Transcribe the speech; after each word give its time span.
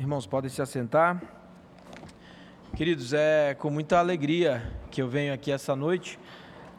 Irmãos, 0.00 0.28
podem 0.28 0.48
se 0.48 0.62
assentar. 0.62 1.20
Queridos, 2.76 3.12
é 3.12 3.56
com 3.58 3.68
muita 3.68 3.98
alegria 3.98 4.62
que 4.92 5.02
eu 5.02 5.08
venho 5.08 5.34
aqui 5.34 5.50
essa 5.50 5.74
noite 5.74 6.20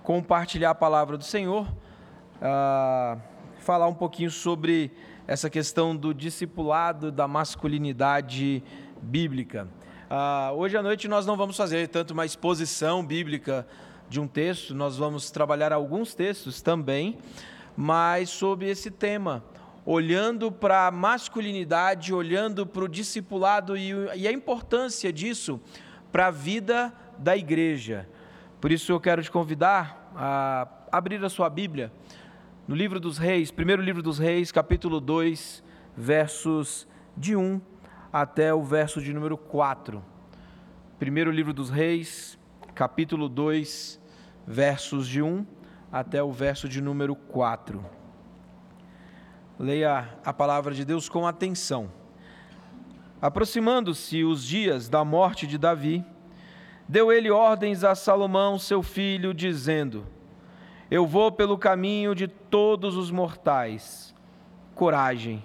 compartilhar 0.01 0.69
a 0.69 0.75
palavra 0.75 1.17
do 1.17 1.23
Senhor, 1.25 1.67
uh, 1.67 3.19
falar 3.59 3.89
um 3.89 3.93
pouquinho 3.93 4.31
sobre 4.31 4.93
essa 5.27 5.49
questão 5.49 5.93
do 5.93 6.13
discipulado, 6.13 7.11
da 7.11 7.27
masculinidade 7.27 8.63
bíblica. 9.01 9.67
Uh, 10.09 10.53
hoje 10.55 10.77
à 10.77 10.81
noite 10.81 11.09
nós 11.09 11.25
não 11.25 11.35
vamos 11.35 11.57
fazer 11.57 11.89
tanto 11.89 12.11
uma 12.11 12.25
exposição 12.25 13.05
bíblica 13.05 13.67
de 14.07 14.21
um 14.21 14.29
texto, 14.29 14.73
nós 14.73 14.95
vamos 14.95 15.29
trabalhar 15.29 15.73
alguns 15.73 16.15
textos 16.15 16.61
também, 16.61 17.17
mas 17.75 18.29
sobre 18.29 18.69
esse 18.69 18.89
tema 18.89 19.43
olhando 19.85 20.51
para 20.51 20.87
a 20.87 20.91
masculinidade, 20.91 22.13
olhando 22.13 22.65
para 22.65 22.83
o 22.83 22.87
discipulado 22.87 23.77
e, 23.77 24.27
a 24.27 24.31
importância 24.31 25.11
disso 25.11 25.59
para 26.11 26.27
a 26.27 26.31
vida 26.31 26.93
da 27.17 27.35
igreja. 27.35 28.07
Por 28.59 28.71
isso 28.71 28.91
eu 28.91 28.99
quero 28.99 29.23
te 29.23 29.31
convidar 29.31 30.11
a 30.15 30.67
abrir 30.91 31.23
a 31.23 31.29
sua 31.29 31.49
Bíblia 31.49 31.91
no 32.67 32.75
livro 32.75 32.99
dos 32.99 33.17
Reis, 33.17 33.51
primeiro 33.51 33.81
livro 33.81 34.01
dos 34.01 34.19
Reis, 34.19 34.51
capítulo 34.51 34.99
2, 34.99 35.63
versos 35.95 36.87
de 37.15 37.35
1 37.35 37.59
até 38.11 38.53
o 38.53 38.61
verso 38.61 39.01
de 39.01 39.13
número 39.13 39.37
4. 39.37 40.03
Primeiro 40.97 41.31
livro 41.31 41.53
dos 41.53 41.69
Reis, 41.69 42.37
capítulo 42.75 43.29
2, 43.29 43.99
versos 44.45 45.07
de 45.07 45.21
1 45.21 45.45
até 45.91 46.21
o 46.21 46.31
verso 46.31 46.67
de 46.67 46.81
número 46.81 47.15
4. 47.15 47.98
Leia 49.61 50.07
a 50.23 50.31
palavra 50.31 50.73
de 50.73 50.85
Deus 50.85 51.09
com 51.09 51.27
atenção. 51.27 51.91
Aproximando-se 53.21 54.23
os 54.23 54.45
dias 54.45 54.87
da 54.87 55.03
morte 55.03 55.45
de 55.45 55.57
Davi, 55.57 56.01
deu 56.87 57.11
ele 57.11 57.29
ordens 57.29 57.83
a 57.83 57.93
Salomão, 57.93 58.57
seu 58.57 58.81
filho, 58.81 59.33
dizendo: 59.33 60.05
Eu 60.89 61.05
vou 61.05 61.29
pelo 61.29 61.57
caminho 61.57 62.15
de 62.15 62.25
todos 62.25 62.95
os 62.95 63.11
mortais. 63.11 64.15
Coragem. 64.73 65.43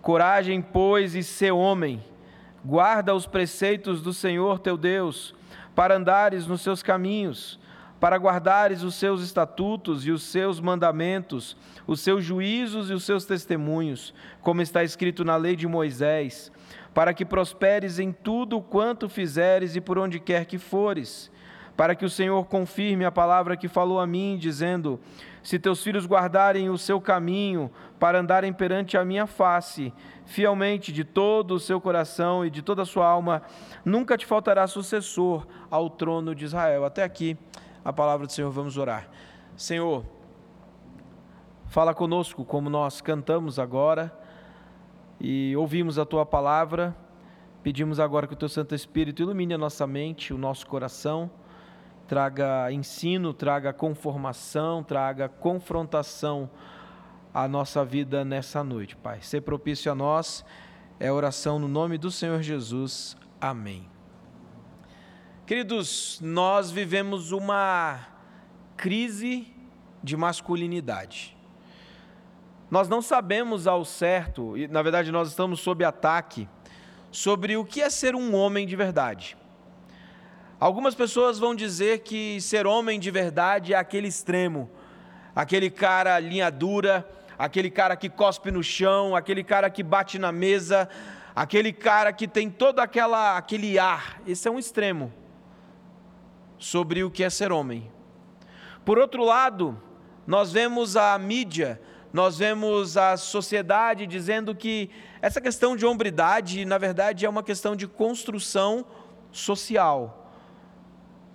Coragem, 0.00 0.62
pois, 0.62 1.14
e 1.14 1.22
ser 1.22 1.52
homem. 1.52 2.02
Guarda 2.64 3.14
os 3.14 3.26
preceitos 3.26 4.00
do 4.00 4.14
Senhor 4.14 4.58
teu 4.58 4.78
Deus, 4.78 5.34
para 5.74 5.98
andares 5.98 6.46
nos 6.46 6.62
seus 6.62 6.82
caminhos 6.82 7.60
para 8.00 8.16
guardares 8.16 8.82
os 8.82 8.94
seus 8.94 9.22
estatutos 9.22 10.06
e 10.06 10.10
os 10.10 10.22
seus 10.22 10.60
mandamentos, 10.60 11.56
os 11.86 12.00
seus 12.00 12.24
juízos 12.24 12.90
e 12.90 12.92
os 12.92 13.04
seus 13.04 13.24
testemunhos, 13.24 14.14
como 14.40 14.62
está 14.62 14.84
escrito 14.84 15.24
na 15.24 15.36
lei 15.36 15.56
de 15.56 15.66
Moisés, 15.66 16.52
para 16.94 17.12
que 17.12 17.24
prosperes 17.24 17.98
em 17.98 18.12
tudo 18.12 18.60
quanto 18.60 19.08
fizeres 19.08 19.74
e 19.74 19.80
por 19.80 19.98
onde 19.98 20.20
quer 20.20 20.44
que 20.44 20.58
fores, 20.58 21.30
para 21.76 21.94
que 21.94 22.04
o 22.04 22.10
Senhor 22.10 22.44
confirme 22.46 23.04
a 23.04 23.12
palavra 23.12 23.56
que 23.56 23.68
falou 23.68 24.00
a 24.00 24.06
mim, 24.06 24.36
dizendo: 24.36 24.98
Se 25.44 25.60
teus 25.60 25.80
filhos 25.80 26.06
guardarem 26.06 26.68
o 26.68 26.76
seu 26.76 27.00
caminho, 27.00 27.70
para 28.00 28.18
andarem 28.18 28.52
perante 28.52 28.96
a 28.96 29.04
minha 29.04 29.28
face, 29.28 29.92
fielmente 30.24 30.92
de 30.92 31.04
todo 31.04 31.54
o 31.54 31.60
seu 31.60 31.80
coração 31.80 32.44
e 32.44 32.50
de 32.50 32.62
toda 32.62 32.82
a 32.82 32.84
sua 32.84 33.06
alma, 33.06 33.42
nunca 33.84 34.18
te 34.18 34.26
faltará 34.26 34.66
sucessor 34.66 35.46
ao 35.70 35.88
trono 35.88 36.34
de 36.34 36.44
Israel. 36.44 36.84
Até 36.84 37.04
aqui 37.04 37.36
a 37.88 37.92
palavra 37.92 38.26
do 38.26 38.32
Senhor, 38.34 38.50
vamos 38.50 38.76
orar. 38.76 39.08
Senhor, 39.56 40.04
fala 41.68 41.94
conosco 41.94 42.44
como 42.44 42.68
nós 42.68 43.00
cantamos 43.00 43.58
agora 43.58 44.12
e 45.18 45.56
ouvimos 45.56 45.98
a 45.98 46.04
tua 46.04 46.26
palavra. 46.26 46.94
Pedimos 47.62 47.98
agora 47.98 48.26
que 48.26 48.34
o 48.34 48.36
teu 48.36 48.48
Santo 48.50 48.74
Espírito 48.74 49.22
ilumine 49.22 49.54
a 49.54 49.58
nossa 49.58 49.86
mente, 49.86 50.34
o 50.34 50.38
nosso 50.38 50.66
coração, 50.66 51.30
traga 52.06 52.70
ensino, 52.70 53.32
traga 53.32 53.72
conformação, 53.72 54.82
traga 54.84 55.26
confrontação 55.26 56.50
à 57.32 57.48
nossa 57.48 57.86
vida 57.86 58.22
nessa 58.22 58.62
noite, 58.62 58.96
Pai. 58.96 59.22
Ser 59.22 59.40
propício 59.40 59.90
a 59.90 59.94
nós 59.94 60.44
é 61.00 61.10
oração 61.10 61.58
no 61.58 61.66
nome 61.66 61.96
do 61.96 62.10
Senhor 62.10 62.42
Jesus. 62.42 63.16
Amém. 63.40 63.97
Queridos, 65.48 66.18
nós 66.20 66.70
vivemos 66.70 67.32
uma 67.32 68.06
crise 68.76 69.50
de 70.04 70.14
masculinidade. 70.14 71.34
Nós 72.70 72.86
não 72.86 73.00
sabemos 73.00 73.66
ao 73.66 73.82
certo, 73.82 74.58
e 74.58 74.68
na 74.68 74.82
verdade 74.82 75.10
nós 75.10 75.28
estamos 75.28 75.60
sob 75.60 75.82
ataque, 75.82 76.46
sobre 77.10 77.56
o 77.56 77.64
que 77.64 77.80
é 77.80 77.88
ser 77.88 78.14
um 78.14 78.34
homem 78.34 78.66
de 78.66 78.76
verdade. 78.76 79.38
Algumas 80.60 80.94
pessoas 80.94 81.38
vão 81.38 81.54
dizer 81.54 82.00
que 82.00 82.38
ser 82.42 82.66
homem 82.66 83.00
de 83.00 83.10
verdade 83.10 83.72
é 83.72 83.78
aquele 83.78 84.08
extremo, 84.08 84.70
aquele 85.34 85.70
cara 85.70 86.18
linha 86.18 86.50
dura, 86.50 87.08
aquele 87.38 87.70
cara 87.70 87.96
que 87.96 88.10
cospe 88.10 88.50
no 88.50 88.62
chão, 88.62 89.16
aquele 89.16 89.42
cara 89.42 89.70
que 89.70 89.82
bate 89.82 90.18
na 90.18 90.30
mesa, 90.30 90.90
aquele 91.34 91.72
cara 91.72 92.12
que 92.12 92.28
tem 92.28 92.50
todo 92.50 92.80
aquela, 92.80 93.38
aquele 93.38 93.78
ar. 93.78 94.20
Esse 94.26 94.46
é 94.46 94.50
um 94.50 94.58
extremo 94.58 95.10
sobre 96.58 97.04
o 97.04 97.10
que 97.10 97.22
é 97.22 97.30
ser 97.30 97.52
homem. 97.52 97.90
Por 98.84 98.98
outro 98.98 99.24
lado, 99.24 99.80
nós 100.26 100.52
vemos 100.52 100.96
a 100.96 101.16
mídia, 101.18 101.80
nós 102.12 102.38
vemos 102.38 102.96
a 102.96 103.16
sociedade 103.16 104.06
dizendo 104.06 104.54
que 104.54 104.90
essa 105.20 105.40
questão 105.40 105.76
de 105.76 105.86
hombridade, 105.86 106.64
na 106.64 106.78
verdade, 106.78 107.26
é 107.26 107.28
uma 107.28 107.42
questão 107.42 107.76
de 107.76 107.86
construção 107.86 108.84
social. 109.30 110.32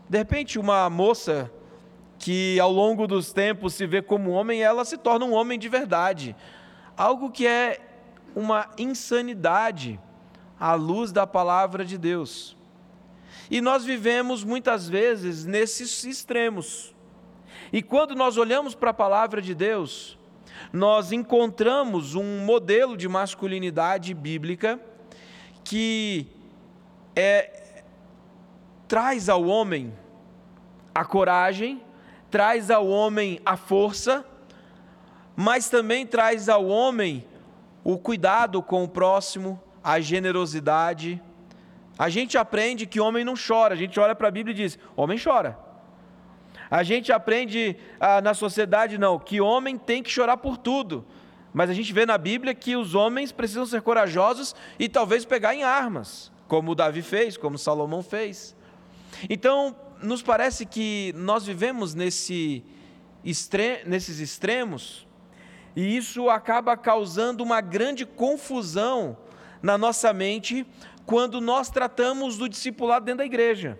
De 0.10 0.18
repente, 0.18 0.60
uma 0.60 0.90
moça 0.90 1.52
que 2.20 2.60
ao 2.60 2.72
longo 2.72 3.06
dos 3.08 3.34
tempos 3.34 3.74
se 3.74 3.86
vê 3.86 4.02
como 4.02 4.32
homem, 4.32 4.62
ela 4.62 4.86
se 4.86 4.98
torna 4.98 5.26
um 5.26 5.34
homem 5.34 5.60
de 5.60 5.68
verdade. 5.68 6.36
Algo 6.96 7.30
que 7.30 7.46
é 7.46 7.80
uma 8.36 8.70
insanidade 8.78 10.00
à 10.60 10.74
luz 10.74 11.12
da 11.12 11.28
palavra 11.28 11.84
de 11.84 11.98
Deus. 11.98 12.56
E 13.50 13.62
nós 13.62 13.84
vivemos 13.84 14.44
muitas 14.44 14.88
vezes 14.88 15.46
nesses 15.46 16.04
extremos. 16.04 16.94
E 17.72 17.82
quando 17.82 18.16
nós 18.16 18.38
olhamos 18.38 18.76
para 18.76 18.92
a 18.92 18.94
palavra 18.94 19.42
de 19.42 19.54
Deus, 19.54 20.18
nós 20.72 21.12
encontramos 21.12 22.16
um 22.16 22.46
modelo 22.46 22.96
de 22.96 23.08
masculinidade 23.08 24.14
bíblica 24.14 24.80
que 25.64 26.28
é, 27.16 27.84
traz 28.88 29.30
ao 29.30 29.44
homem 29.44 29.94
a 30.94 31.04
coragem, 31.04 31.82
traz 32.30 32.70
ao 32.70 32.88
homem 32.88 33.40
a 33.46 33.58
força, 33.58 34.26
mas 35.36 35.70
também 35.70 36.06
traz 36.06 36.50
ao 36.50 36.68
homem 36.68 37.26
o 37.84 37.98
cuidado 37.98 38.62
com 38.62 38.84
o 38.84 38.88
próximo, 38.88 39.62
a 39.84 40.00
generosidade, 40.00 41.22
a 41.98 42.10
gente 42.10 42.38
aprende 42.38 42.86
que 42.86 43.00
homem 43.00 43.24
não 43.24 43.36
chora, 43.36 43.74
a 43.74 43.78
gente 43.78 44.00
olha 44.00 44.16
para 44.16 44.28
a 44.28 44.32
Bíblia 44.32 44.54
e 44.54 44.56
diz: 44.56 44.80
homem 44.96 45.20
chora. 45.22 45.58
A 46.70 46.82
gente 46.82 47.12
aprende 47.12 47.78
ah, 48.00 48.20
na 48.22 48.34
sociedade, 48.34 48.98
não, 48.98 49.20
que 49.20 49.40
homem 49.40 49.78
tem 49.78 50.02
que 50.02 50.10
chorar 50.10 50.38
por 50.38 50.58
tudo. 50.58 51.06
Mas 51.54 51.70
a 51.70 51.74
gente 51.74 51.94
vê 51.94 52.04
na 52.04 52.18
Bíblia 52.18 52.56
que 52.56 52.76
os 52.76 52.96
homens 52.96 53.32
precisam 53.32 53.66
ser 53.66 53.84
corajosos 53.84 54.56
e 54.80 54.90
talvez 54.90 55.24
pegar 55.24 55.54
em 55.54 55.64
armas, 55.64 56.32
como 56.48 56.74
Davi 56.74 57.04
fez, 57.04 57.38
como 57.38 57.60
Salomão 57.60 58.02
fez. 58.02 58.56
Então, 59.30 59.76
nos 60.02 60.24
parece 60.24 60.66
que 60.66 61.14
nós 61.16 61.46
vivemos 61.46 61.94
nesse 61.94 62.64
extre 63.24 63.84
nesses 63.86 64.20
extremos 64.20 65.08
e 65.76 65.96
isso 65.96 66.30
acaba 66.30 66.76
causando 66.78 67.44
uma 67.44 67.62
grande 67.62 68.06
confusão 68.06 69.18
na 69.62 69.78
nossa 69.78 70.12
mente 70.12 70.66
quando 71.06 71.42
nós 71.42 71.70
tratamos 71.70 72.38
do 72.38 72.48
discipulado 72.48 73.06
dentro 73.06 73.20
da 73.20 73.26
igreja. 73.26 73.80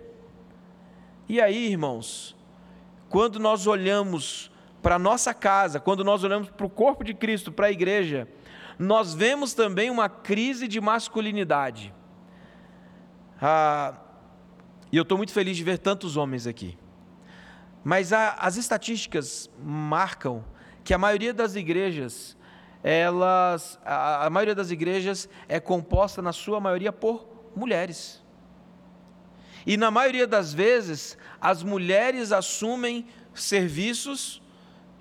E 1.28 1.40
aí, 1.40 1.68
irmãos, 1.70 2.36
quando 3.08 3.38
nós 3.38 3.66
olhamos 3.66 4.50
para 4.82 4.96
a 4.96 4.98
nossa 4.98 5.32
casa, 5.32 5.80
quando 5.80 6.04
nós 6.04 6.22
olhamos 6.22 6.50
para 6.50 6.66
o 6.66 6.70
corpo 6.70 7.02
de 7.02 7.14
Cristo, 7.14 7.50
para 7.50 7.68
a 7.68 7.70
igreja, 7.70 8.28
nós 8.78 9.14
vemos 9.14 9.54
também 9.54 9.90
uma 9.90 10.08
crise 10.08 10.68
de 10.68 10.80
masculinidade. 10.80 11.94
Ah, 13.40 13.94
e 14.92 14.96
eu 14.96 15.02
estou 15.02 15.16
muito 15.16 15.32
feliz 15.32 15.56
de 15.56 15.64
ver 15.64 15.78
tantos 15.78 16.16
homens 16.16 16.46
aqui. 16.46 16.76
Mas 17.82 18.12
a, 18.12 18.30
as 18.34 18.56
estatísticas 18.56 19.50
marcam 19.62 20.44
que 20.82 20.92
a 20.92 20.98
maioria 20.98 21.32
das 21.32 21.54
igrejas 21.54 22.33
elas, 22.84 23.80
a, 23.82 24.26
a 24.26 24.30
maioria 24.30 24.54
das 24.54 24.70
igrejas 24.70 25.26
é 25.48 25.58
composta, 25.58 26.20
na 26.20 26.34
sua 26.34 26.60
maioria, 26.60 26.92
por 26.92 27.26
mulheres. 27.56 28.22
E 29.66 29.78
na 29.78 29.90
maioria 29.90 30.26
das 30.26 30.52
vezes, 30.52 31.16
as 31.40 31.62
mulheres 31.62 32.30
assumem 32.30 33.06
serviços 33.32 34.42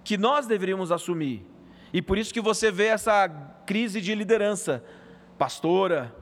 que 0.01 0.17
nós 0.17 0.47
deveríamos 0.47 0.93
assumir. 0.93 1.45
E 1.91 2.01
por 2.01 2.17
isso 2.17 2.33
que 2.33 2.39
você 2.39 2.71
vê 2.71 2.85
essa 2.85 3.27
crise 3.65 3.99
de 3.99 4.15
liderança. 4.15 4.81
Pastora, 5.37 6.15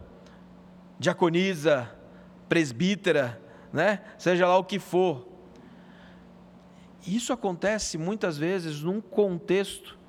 diaconisa, 0.98 1.92
presbítera, 2.50 3.40
né? 3.72 4.02
seja 4.18 4.48
lá 4.48 4.58
o 4.58 4.64
que 4.64 4.80
for. 4.80 5.28
Isso 7.06 7.32
acontece 7.32 8.00
muitas 8.00 8.36
vezes 8.36 8.82
num 8.82 9.00
contexto 9.00 10.01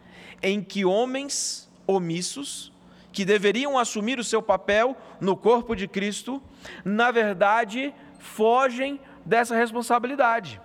em 0.43 0.63
que 0.63 0.85
homens 0.85 1.71
omissos, 1.87 2.73
que 3.13 3.25
deveriam 3.25 3.79
assumir 3.79 4.19
o 4.19 4.25
seu 4.25 4.43
papel 4.43 4.97
no 5.21 5.37
corpo 5.37 5.77
de 5.77 5.87
Cristo, 5.87 6.43
na 6.85 7.11
verdade 7.11 7.95
fogem 8.19 9.01
dessa 9.25 9.55
responsabilidade. 9.55 10.61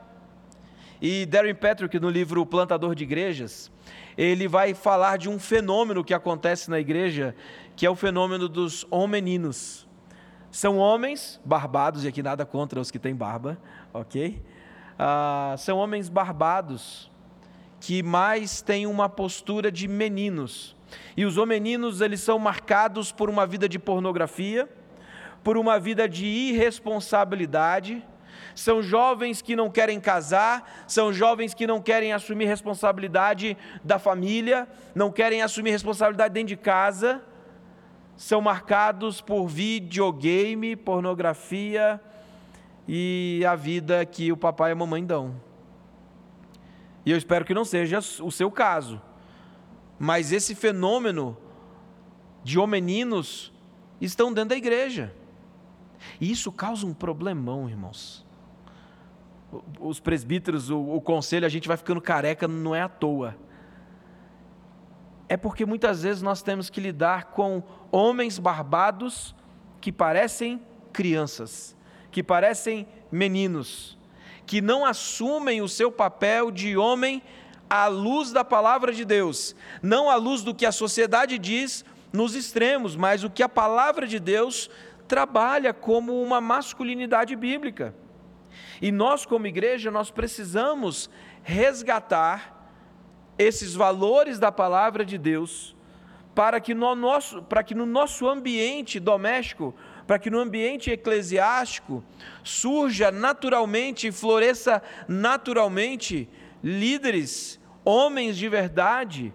E 1.02 1.26
Darren 1.26 1.54
Patrick, 1.54 2.00
no 2.00 2.10
livro 2.10 2.46
Plantador 2.46 2.96
de 2.96 3.04
Igrejas, 3.04 3.72
ele 4.18 4.48
vai 4.48 4.74
falar 4.74 5.18
de 5.18 5.30
um 5.30 5.38
fenômeno 5.38 6.04
que 6.04 6.14
acontece 6.14 6.70
na 6.70 6.80
igreja, 6.80 7.36
que 7.76 7.86
é 7.86 7.90
o 7.90 7.96
fenômeno 7.96 8.50
dos 8.50 8.86
homeninos. 8.90 9.88
São 10.50 10.78
homens 10.78 11.40
barbados, 11.46 12.04
e 12.04 12.08
aqui 12.08 12.24
nada 12.24 12.46
contra 12.46 12.80
os 12.80 12.90
que 12.90 12.98
têm 12.98 13.14
barba, 13.14 13.60
ok? 13.94 14.42
Ah, 14.98 15.54
são 15.60 15.78
homens 15.78 16.10
barbados, 16.10 17.12
que 17.80 18.02
mais 18.02 18.62
têm 18.62 18.88
uma 18.88 19.08
postura 19.08 19.72
de 19.72 19.88
meninos. 19.88 20.76
E 21.16 21.26
os 21.26 21.38
homeninos, 21.38 22.02
eles 22.02 22.22
são 22.22 22.40
marcados 22.40 23.12
por 23.12 23.30
uma 23.30 23.46
vida 23.46 23.68
de 23.68 23.78
pornografia, 23.78 24.70
por 25.44 25.58
uma 25.58 25.80
vida 25.80 26.08
de 26.08 26.26
irresponsabilidade, 26.26 28.04
são 28.56 28.82
jovens 28.82 29.42
que 29.42 29.56
não 29.56 29.70
querem 29.70 30.00
casar, 30.00 30.86
são 30.88 31.14
jovens 31.14 31.54
que 31.54 31.68
não 31.68 31.82
querem 31.82 32.12
assumir 32.14 32.46
responsabilidade 32.46 33.58
da 33.84 34.00
família, 34.00 34.68
não 34.96 35.12
querem 35.12 35.42
assumir 35.42 35.72
responsabilidade 35.72 36.34
dentro 36.34 36.50
de 36.50 36.58
casa, 36.58 37.22
são 38.16 38.42
marcados 38.42 39.22
por 39.22 39.48
videogame, 39.48 40.76
pornografia 40.76 42.02
e 42.88 43.44
a 43.48 43.56
vida 43.56 44.04
que 44.06 44.32
o 44.32 44.38
papai 44.38 44.72
e 44.72 44.74
a 44.74 44.76
mamãe 44.76 45.06
dão. 45.06 45.47
E 47.08 47.12
eu 47.12 47.18
espero 47.18 47.46
que 47.46 47.54
não 47.54 47.64
seja 47.64 48.00
o 48.00 48.30
seu 48.30 48.52
caso. 48.52 49.02
Mas 49.98 50.34
esse 50.34 50.54
fenômeno 50.54 51.38
de 52.44 52.60
homeninos 52.60 53.54
estão 54.02 54.34
dentro 54.34 54.50
da 54.50 54.58
igreja. 54.58 55.16
E 56.20 56.30
isso 56.30 56.52
causa 56.52 56.86
um 56.86 56.94
problemão, 56.94 57.70
irmãos 57.70 58.28
os 59.80 60.00
presbíteros, 60.00 60.70
o, 60.70 60.80
o 60.80 61.02
conselho, 61.02 61.46
a 61.46 61.50
gente 61.50 61.68
vai 61.68 61.78
ficando 61.78 62.02
careca, 62.02 62.48
não 62.48 62.76
é 62.76 62.82
à 62.82 62.90
toa. 62.90 63.36
É 65.30 65.36
porque 65.36 65.66
muitas 65.66 66.04
vezes 66.04 66.22
nós 66.22 66.42
temos 66.42 66.70
que 66.70 66.80
lidar 66.80 67.26
com 67.26 67.64
homens 67.92 68.40
barbados 68.40 69.36
que 69.82 69.92
parecem 69.92 70.62
crianças, 70.92 71.76
que 72.12 72.24
parecem 72.24 72.88
meninos, 73.12 73.97
que 74.48 74.62
não 74.62 74.86
assumem 74.86 75.62
o 75.62 75.68
seu 75.68 75.92
papel 75.92 76.50
de 76.50 76.78
homem 76.78 77.22
à 77.70 77.88
luz 77.88 78.32
da 78.32 78.46
palavra 78.46 78.94
de 78.94 79.04
Deus, 79.04 79.54
não 79.84 80.10
à 80.10 80.16
luz 80.16 80.42
do 80.42 80.56
que 80.56 80.66
a 80.66 80.72
sociedade 80.72 81.38
diz 81.38 81.84
nos 82.14 82.34
extremos, 82.34 82.96
mas 82.96 83.26
o 83.26 83.30
que 83.30 83.44
a 83.44 83.50
palavra 83.50 84.08
de 84.08 84.20
Deus 84.20 84.70
trabalha 85.06 85.74
como 85.74 86.24
uma 86.24 86.40
masculinidade 86.40 87.36
bíblica. 87.36 87.94
E 88.82 88.90
nós, 88.92 89.26
como 89.26 89.48
igreja, 89.48 89.92
nós 89.92 90.10
precisamos 90.10 91.10
resgatar 91.44 92.72
esses 93.38 93.76
valores 93.76 94.40
da 94.40 94.52
palavra 94.52 95.04
de 95.04 95.18
Deus 95.18 95.76
para 96.34 96.62
que 96.62 96.74
no 96.74 96.96
nosso, 96.96 97.42
para 97.44 97.64
que 97.64 97.76
no 97.76 97.86
nosso 97.86 98.28
ambiente 98.28 99.00
doméstico, 99.00 99.76
para 100.08 100.18
que 100.18 100.30
no 100.30 100.40
ambiente 100.40 100.90
eclesiástico 100.90 102.02
surja 102.44 103.12
naturalmente, 103.12 104.12
floresça 104.12 104.82
naturalmente 105.08 106.30
líderes, 106.64 107.60
homens 107.84 108.38
de 108.38 108.48
verdade, 108.48 109.34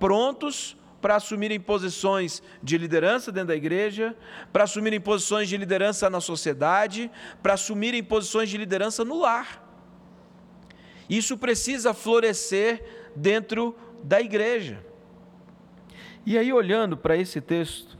prontos 0.00 0.76
para 1.00 1.16
assumirem 1.16 1.60
posições 1.60 2.42
de 2.62 2.78
liderança 2.78 3.30
dentro 3.30 3.48
da 3.48 3.56
igreja, 3.56 4.16
para 4.50 4.64
assumirem 4.64 4.98
posições 4.98 5.50
de 5.50 5.58
liderança 5.58 6.08
na 6.08 6.18
sociedade, 6.18 7.10
para 7.42 7.52
assumirem 7.52 8.02
posições 8.02 8.48
de 8.48 8.56
liderança 8.56 9.04
no 9.04 9.20
lar. 9.20 9.62
Isso 11.08 11.36
precisa 11.36 11.92
florescer 11.92 12.82
dentro 13.14 13.76
da 14.02 14.18
igreja. 14.22 14.82
E 16.24 16.38
aí, 16.38 16.50
olhando 16.50 16.96
para 16.96 17.18
esse 17.18 17.38
texto, 17.38 17.98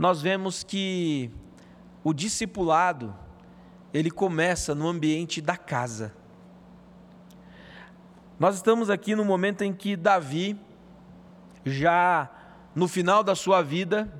nós 0.00 0.22
vemos 0.22 0.64
que 0.64 1.30
o 2.02 2.14
discipulado, 2.14 3.14
ele 3.92 4.10
começa 4.10 4.74
no 4.74 4.88
ambiente 4.88 5.42
da 5.42 5.58
casa. 5.58 6.14
Nós 8.38 8.56
estamos 8.56 8.88
aqui 8.88 9.14
no 9.14 9.26
momento 9.26 9.60
em 9.60 9.74
que 9.74 9.96
Davi, 9.96 10.58
já 11.66 12.30
no 12.74 12.88
final 12.88 13.22
da 13.22 13.34
sua 13.34 13.60
vida, 13.60 14.10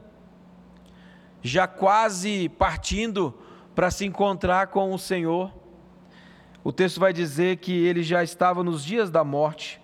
já 1.41 1.67
quase 1.67 2.51
partindo 2.51 3.33
para 3.75 3.91
se 3.91 4.05
encontrar 4.05 4.67
com 4.67 4.93
o 4.93 4.99
Senhor. 4.99 5.51
O 6.63 6.71
texto 6.71 7.01
vai 7.01 7.15
dizer 7.15 7.57
que 7.57 7.73
ele 7.73 8.03
já 8.03 8.23
estava 8.23 8.63
nos 8.63 8.85
dias 8.85 9.11
da 9.11 9.25
morte. 9.25 9.81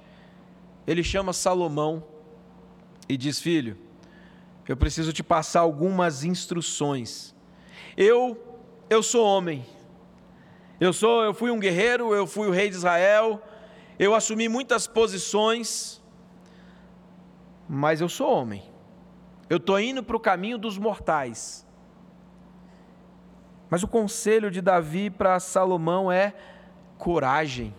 Ele 0.87 1.03
chama 1.03 1.33
Salomão 1.33 2.05
e 3.09 3.17
diz: 3.17 3.41
Filho, 3.41 3.86
eu 4.69 4.77
preciso 4.77 5.13
te 5.13 5.23
passar 5.23 5.61
algumas 5.61 6.25
instruções. 6.25 7.35
Eu 7.97 8.43
eu 8.89 9.03
sou 9.03 9.25
homem. 9.25 9.65
Eu 10.79 10.93
sou, 10.93 11.25
eu 11.25 11.33
fui 11.33 11.51
um 11.51 11.59
guerreiro, 11.59 12.15
eu 12.15 12.27
fui 12.27 12.47
o 12.47 12.51
rei 12.51 12.69
de 12.69 12.77
Israel. 12.77 13.43
Eu 13.99 14.15
assumi 14.15 14.49
muitas 14.49 14.87
posições 14.87 16.01
mas 17.69 18.01
eu 18.01 18.09
sou 18.09 18.31
homem. 18.31 18.63
Eu 19.49 19.57
estou 19.59 19.79
indo 19.79 20.03
para 20.03 20.17
o 20.17 20.21
caminho 20.21 20.59
dos 20.59 20.79
mortais. 20.79 21.67
Mas 23.69 23.83
o 23.83 23.89
conselho 23.89 24.51
de 24.51 24.61
Davi 24.61 25.11
para 25.11 25.41
Salomão 25.41 26.11
é 26.11 26.35
coragem. 26.99 27.75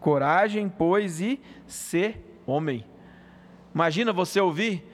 Coragem, 0.00 0.68
pois, 0.68 1.20
e 1.20 1.40
ser 1.66 2.40
homem. 2.44 2.84
Imagina 3.72 4.12
você 4.12 4.40
ouvir, 4.40 4.84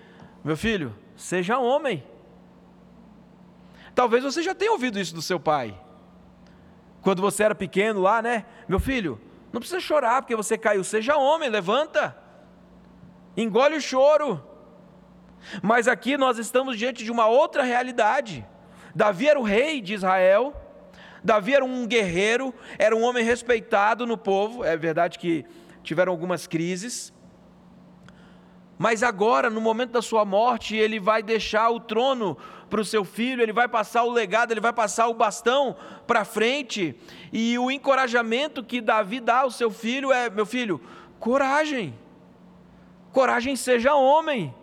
meu 0.45 0.57
filho, 0.57 0.95
seja 1.17 1.59
homem. 1.59 2.05
Talvez 3.95 4.23
você 4.23 4.43
já 4.43 4.55
tenha 4.55 4.73
ouvido 4.73 4.99
isso 4.99 5.15
do 5.15 5.23
seu 5.23 5.41
pai. 5.41 5.79
Quando 7.03 7.21
você 7.21 7.45
era 7.45 7.55
pequeno 7.55 8.01
lá, 8.01 8.23
né? 8.23 8.45
Meu 8.69 8.79
filho, 8.79 9.21
não 9.53 9.61
precisa 9.61 9.81
chorar 9.81 10.23
porque 10.23 10.37
você 10.37 10.57
caiu, 10.57 10.85
seja 10.85 11.17
homem, 11.17 11.49
levanta 11.49 12.17
engole 13.43 13.77
o 13.77 13.81
choro. 13.81 14.43
Mas 15.63 15.87
aqui 15.87 16.17
nós 16.17 16.39
estamos 16.39 16.77
diante 16.77 17.05
de 17.05 17.11
uma 17.11 17.27
outra 17.27 17.63
realidade. 17.63 18.45
Davi 18.95 19.29
era 19.29 19.39
o 19.39 19.45
rei 19.45 19.81
de 19.81 19.95
Israel, 19.95 20.55
Davi 21.23 21.55
era 21.55 21.65
um 21.65 21.87
guerreiro, 21.87 22.53
era 22.79 22.97
um 22.97 23.03
homem 23.03 23.25
respeitado 23.25 24.07
no 24.07 24.19
povo. 24.19 24.65
É 24.65 24.77
verdade 24.77 25.19
que 25.19 25.45
tiveram 25.83 26.13
algumas 26.13 26.47
crises, 26.47 27.13
mas 28.79 29.03
agora, 29.03 29.51
no 29.51 29.61
momento 29.61 29.91
da 29.91 30.03
sua 30.03 30.25
morte, 30.25 30.77
ele 30.77 31.01
vai 31.01 31.23
deixar 31.23 31.69
o 31.71 31.81
trono 31.81 32.37
para 32.71 32.81
o 32.81 32.85
seu 32.85 33.05
filho, 33.05 33.43
ele 33.43 33.53
vai 33.53 33.67
passar 33.67 34.05
o 34.05 34.11
legado, 34.11 34.53
ele 34.53 34.61
vai 34.61 34.73
passar 34.73 35.09
o 35.09 35.15
bastão 35.15 35.77
para 36.07 36.25
frente, 36.25 36.95
e 37.33 37.59
o 37.59 37.71
encorajamento 37.71 38.63
que 38.63 38.81
Davi 38.81 39.21
dá 39.21 39.41
ao 39.41 39.51
seu 39.51 39.71
filho 39.71 40.13
é: 40.13 40.31
meu 40.31 40.47
filho, 40.47 40.81
coragem 41.19 41.95
Coragem, 43.13 43.57
seja 43.57 43.95
homem. 43.95 44.55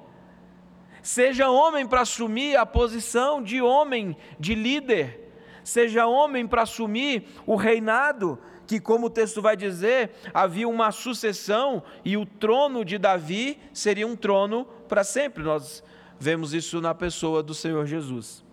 Seja 1.02 1.50
homem 1.50 1.86
para 1.86 2.02
assumir 2.02 2.56
a 2.56 2.66
posição 2.66 3.44
de 3.44 3.62
homem, 3.62 4.16
de 4.40 4.56
líder. 4.56 5.34
Seja 5.64 6.08
homem 6.08 6.48
para 6.48 6.62
assumir 6.62 7.28
o 7.46 7.56
reinado, 7.56 8.40
que, 8.68 8.80
como 8.80 9.08
o 9.08 9.10
texto 9.10 9.42
vai 9.42 9.56
dizer, 9.56 10.12
havia 10.34 10.68
uma 10.68 10.92
sucessão 10.92 11.84
e 12.04 12.18
o 12.18 12.26
trono 12.26 12.84
de 12.84 12.98
Davi 12.98 13.60
seria 13.74 14.08
um 14.08 14.16
trono 14.16 14.66
para 14.88 15.04
sempre. 15.04 15.44
Nós 15.44 15.84
vemos 16.20 16.54
isso 16.54 16.82
na 16.82 16.94
pessoa 16.94 17.44
do 17.44 17.54
Senhor 17.54 17.86
Jesus. 17.86 18.44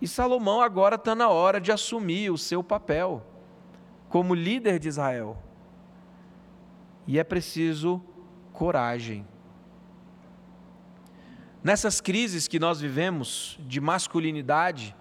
E 0.00 0.06
Salomão 0.06 0.60
agora 0.60 0.94
está 0.94 1.14
na 1.14 1.28
hora 1.28 1.60
de 1.60 1.72
assumir 1.72 2.30
o 2.30 2.38
seu 2.38 2.62
papel 2.62 3.24
como 4.08 4.34
líder 4.34 4.78
de 4.78 4.88
Israel. 4.88 5.36
E 7.06 7.18
é 7.18 7.24
preciso 7.24 8.02
coragem. 8.52 9.26
Nessas 11.62 12.00
crises 12.00 12.46
que 12.46 12.58
nós 12.58 12.80
vivemos 12.80 13.58
de 13.60 13.80
masculinidade, 13.80 14.94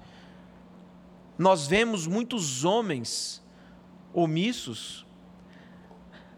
nós 1.37 1.67
vemos 1.67 2.07
muitos 2.07 2.65
homens 2.65 3.43
omissos 4.13 5.07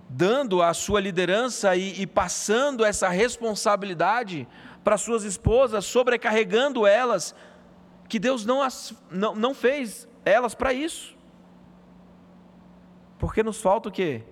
dando 0.10 0.64
a 0.64 0.74
sua 0.74 1.00
liderança 1.00 1.76
e, 1.76 2.02
e 2.02 2.08
passando 2.08 2.84
essa 2.84 3.08
responsabilidade 3.10 4.48
para 4.84 4.98
suas 4.98 5.24
esposas, 5.24 5.86
sobrecarregando 5.86 6.88
elas, 6.88 7.36
que 8.08 8.18
Deus 8.18 8.44
não, 8.44 8.62
as, 8.62 8.94
não, 9.12 9.36
não 9.36 9.54
fez 9.54 10.08
elas 10.26 10.56
para 10.56 10.74
isso. 10.74 11.16
Porque 13.20 13.44
nos 13.44 13.62
falta 13.62 13.90
o 13.90 13.92
quê? 13.92 14.24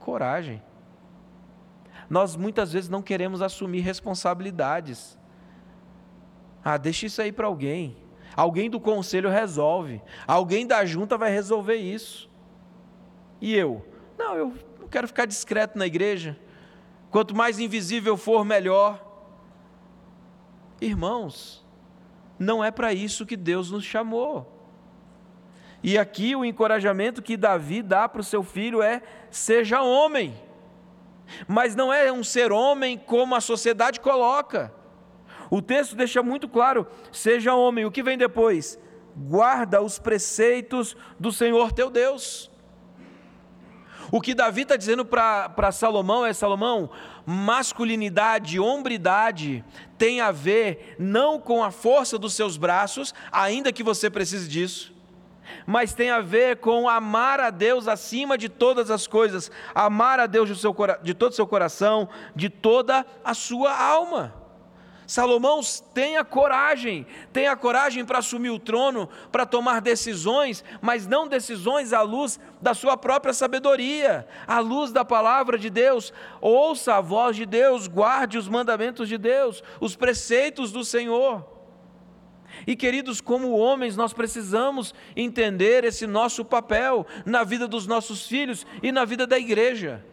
Coragem. 0.00 0.60
Nós 2.08 2.34
muitas 2.34 2.72
vezes 2.72 2.90
não 2.90 3.02
queremos 3.02 3.40
assumir 3.40 3.80
responsabilidades. 3.80 5.16
Ah, 6.64 6.76
deixa 6.76 7.06
isso 7.06 7.22
aí 7.22 7.30
para 7.30 7.46
alguém. 7.46 7.96
Alguém 8.34 8.68
do 8.68 8.80
conselho 8.80 9.30
resolve. 9.30 10.02
Alguém 10.26 10.66
da 10.66 10.84
junta 10.84 11.16
vai 11.16 11.30
resolver 11.30 11.76
isso. 11.76 12.29
E 13.40 13.54
eu? 13.54 13.84
Não, 14.18 14.34
eu 14.36 14.54
não 14.78 14.88
quero 14.88 15.08
ficar 15.08 15.26
discreto 15.26 15.78
na 15.78 15.86
igreja. 15.86 16.38
Quanto 17.10 17.34
mais 17.34 17.58
invisível 17.58 18.16
for, 18.16 18.44
melhor. 18.44 19.04
Irmãos, 20.80 21.66
não 22.38 22.64
é 22.64 22.70
para 22.70 22.92
isso 22.92 23.26
que 23.26 23.36
Deus 23.36 23.70
nos 23.70 23.84
chamou. 23.84 24.60
E 25.82 25.96
aqui 25.96 26.36
o 26.36 26.44
encorajamento 26.44 27.22
que 27.22 27.36
Davi 27.36 27.82
dá 27.82 28.08
para 28.08 28.20
o 28.20 28.24
seu 28.24 28.42
filho 28.42 28.82
é: 28.82 29.02
seja 29.30 29.82
homem. 29.82 30.34
Mas 31.46 31.74
não 31.74 31.92
é 31.92 32.12
um 32.12 32.24
ser 32.24 32.52
homem 32.52 32.98
como 32.98 33.34
a 33.34 33.40
sociedade 33.40 34.00
coloca. 34.00 34.72
O 35.50 35.60
texto 35.60 35.96
deixa 35.96 36.22
muito 36.22 36.48
claro: 36.48 36.86
seja 37.10 37.54
homem. 37.54 37.84
O 37.84 37.90
que 37.90 38.02
vem 38.02 38.18
depois? 38.18 38.78
Guarda 39.16 39.82
os 39.82 39.98
preceitos 39.98 40.96
do 41.18 41.32
Senhor 41.32 41.72
teu 41.72 41.90
Deus. 41.90 42.50
O 44.12 44.20
que 44.20 44.34
Davi 44.34 44.62
está 44.62 44.76
dizendo 44.76 45.04
para 45.04 45.72
Salomão 45.72 46.26
é: 46.26 46.32
Salomão, 46.32 46.90
masculinidade, 47.24 48.58
hombridade 48.58 49.64
tem 49.96 50.20
a 50.20 50.32
ver 50.32 50.96
não 50.98 51.38
com 51.38 51.62
a 51.62 51.70
força 51.70 52.18
dos 52.18 52.34
seus 52.34 52.56
braços, 52.56 53.14
ainda 53.30 53.72
que 53.72 53.82
você 53.82 54.10
precise 54.10 54.48
disso, 54.48 54.92
mas 55.66 55.94
tem 55.94 56.10
a 56.10 56.20
ver 56.20 56.56
com 56.56 56.88
amar 56.88 57.38
a 57.38 57.50
Deus 57.50 57.86
acima 57.86 58.36
de 58.36 58.48
todas 58.48 58.90
as 58.90 59.06
coisas, 59.06 59.50
amar 59.74 60.18
a 60.18 60.26
Deus 60.26 60.48
de, 60.48 60.56
seu, 60.56 60.74
de 61.02 61.14
todo 61.14 61.32
o 61.32 61.34
seu 61.34 61.46
coração, 61.46 62.08
de 62.34 62.48
toda 62.48 63.06
a 63.24 63.34
sua 63.34 63.76
alma. 63.76 64.39
Salomão 65.10 65.60
tenha 65.92 66.24
coragem, 66.24 67.04
tenha 67.32 67.56
coragem 67.56 68.04
para 68.04 68.18
assumir 68.18 68.50
o 68.50 68.60
trono, 68.60 69.08
para 69.32 69.44
tomar 69.44 69.80
decisões, 69.80 70.62
mas 70.80 71.04
não 71.04 71.26
decisões 71.26 71.92
à 71.92 72.00
luz 72.00 72.38
da 72.62 72.74
sua 72.74 72.96
própria 72.96 73.34
sabedoria, 73.34 74.24
à 74.46 74.60
luz 74.60 74.92
da 74.92 75.04
palavra 75.04 75.58
de 75.58 75.68
Deus. 75.68 76.12
Ouça 76.40 76.94
a 76.94 77.00
voz 77.00 77.34
de 77.34 77.44
Deus, 77.44 77.88
guarde 77.88 78.38
os 78.38 78.46
mandamentos 78.46 79.08
de 79.08 79.18
Deus, 79.18 79.64
os 79.80 79.96
preceitos 79.96 80.70
do 80.70 80.84
Senhor. 80.84 81.44
E 82.64 82.76
queridos, 82.76 83.20
como 83.20 83.58
homens, 83.58 83.96
nós 83.96 84.12
precisamos 84.12 84.94
entender 85.16 85.82
esse 85.82 86.06
nosso 86.06 86.44
papel 86.44 87.04
na 87.26 87.42
vida 87.42 87.66
dos 87.66 87.84
nossos 87.84 88.28
filhos 88.28 88.64
e 88.80 88.92
na 88.92 89.04
vida 89.04 89.26
da 89.26 89.36
igreja. 89.36 90.06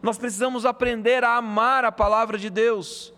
Nós 0.00 0.16
precisamos 0.16 0.64
aprender 0.64 1.24
a 1.24 1.34
amar 1.34 1.84
a 1.84 1.90
palavra 1.90 2.38
de 2.38 2.48
Deus. 2.48 3.17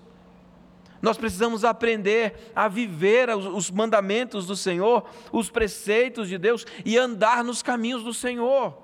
Nós 1.00 1.16
precisamos 1.16 1.64
aprender 1.64 2.52
a 2.54 2.68
viver 2.68 3.30
os 3.30 3.70
mandamentos 3.70 4.46
do 4.46 4.54
Senhor, 4.54 5.08
os 5.32 5.48
preceitos 5.48 6.28
de 6.28 6.36
Deus 6.36 6.66
e 6.84 6.98
andar 6.98 7.42
nos 7.42 7.62
caminhos 7.62 8.04
do 8.04 8.12
Senhor. 8.12 8.76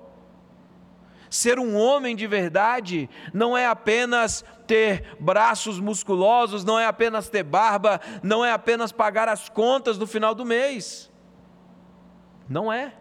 Ser 1.29 1.59
um 1.59 1.75
homem 1.75 2.15
de 2.15 2.25
verdade 2.25 3.09
não 3.33 3.55
é 3.55 3.67
apenas 3.67 4.43
ter 4.65 5.15
braços 5.19 5.79
musculosos, 5.79 6.63
não 6.63 6.79
é 6.79 6.85
apenas 6.85 7.29
ter 7.29 7.43
barba, 7.43 8.01
não 8.23 8.43
é 8.43 8.51
apenas 8.51 8.91
pagar 8.91 9.27
as 9.27 9.49
contas 9.49 9.97
no 9.97 10.07
final 10.07 10.33
do 10.33 10.45
mês. 10.45 11.11
Não 12.49 12.71
é. 12.71 12.93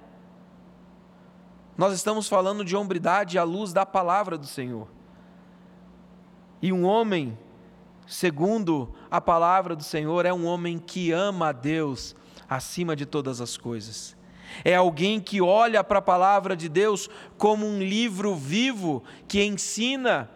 Nós 1.79 1.93
estamos 1.95 2.29
falando 2.29 2.65
de 2.65 2.75
hombridade 2.77 3.39
à 3.39 3.45
luz 3.45 3.73
da 3.73 3.87
palavra 3.87 4.37
do 4.37 4.47
Senhor. 4.47 4.89
E 6.61 6.73
um 6.73 6.85
homem, 6.85 7.39
segundo 8.07 8.95
a 9.11 9.21
palavra 9.21 9.75
do 9.75 9.83
Senhor, 9.83 10.25
é 10.25 10.33
um 10.33 10.47
homem 10.47 10.79
que 10.79 11.13
ama 11.13 11.49
a 11.49 11.53
Deus 11.53 12.15
acima 12.49 12.95
de 12.95 13.05
todas 13.05 13.41
as 13.41 13.57
coisas 13.57 14.17
é 14.65 14.75
alguém 14.75 15.21
que 15.21 15.41
olha 15.41 15.83
para 15.83 15.99
a 15.99 16.03
palavra 16.03 16.57
de 16.57 16.69
Deus 16.69 17.09
como 17.37 17.67
um 17.67 17.79
livro 17.79 18.35
vivo 18.35 19.03
que 19.29 19.43
ensina, 19.43 20.31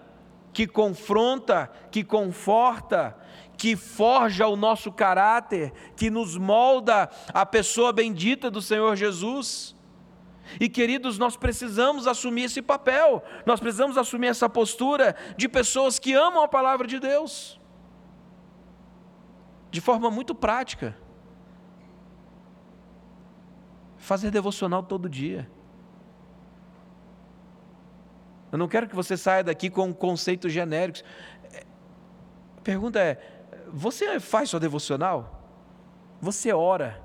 que 0.53 0.67
confronta, 0.67 1.71
que 1.91 2.03
conforta, 2.03 3.17
que 3.57 3.77
forja 3.77 4.47
o 4.47 4.57
nosso 4.57 4.91
caráter, 4.91 5.73
que 5.97 6.11
nos 6.11 6.37
molda 6.37 7.11
a 7.33 7.45
pessoa 7.45 7.93
bendita 7.93 8.51
do 8.51 8.63
Senhor 8.63 8.97
Jesus. 8.97 9.75
E 10.59 10.69
queridos, 10.69 11.17
nós 11.17 11.37
precisamos 11.37 12.09
assumir 12.09 12.45
esse 12.45 12.61
papel, 12.61 13.23
nós 13.47 13.61
precisamos 13.61 13.97
assumir 13.97 14.29
essa 14.29 14.49
postura 14.49 15.15
de 15.37 15.49
pessoas 15.49 15.99
que 15.99 16.13
amam 16.13 16.43
a 16.43 16.49
palavra 16.49 16.87
de 16.89 16.99
Deus, 16.99 17.60
de 19.71 19.81
forma 19.81 20.11
muito 20.11 20.35
prática 20.35 20.97
fazer 23.97 24.31
devocional 24.31 24.83
todo 24.83 25.09
dia. 25.09 25.49
Eu 28.51 28.59
não 28.59 28.67
quero 28.67 28.89
que 28.89 28.97
você 28.97 29.17
saia 29.17 29.45
daqui 29.45 29.71
com 29.71 29.93
conceitos 29.95 30.53
genéricos. 30.53 31.05
A 32.59 32.61
pergunta 32.63 32.99
é: 32.99 33.45
você 33.69 34.19
faz 34.19 34.51
sua 34.51 34.59
devocional? 34.59 35.41
Você 36.21 36.53
ora? 36.53 37.01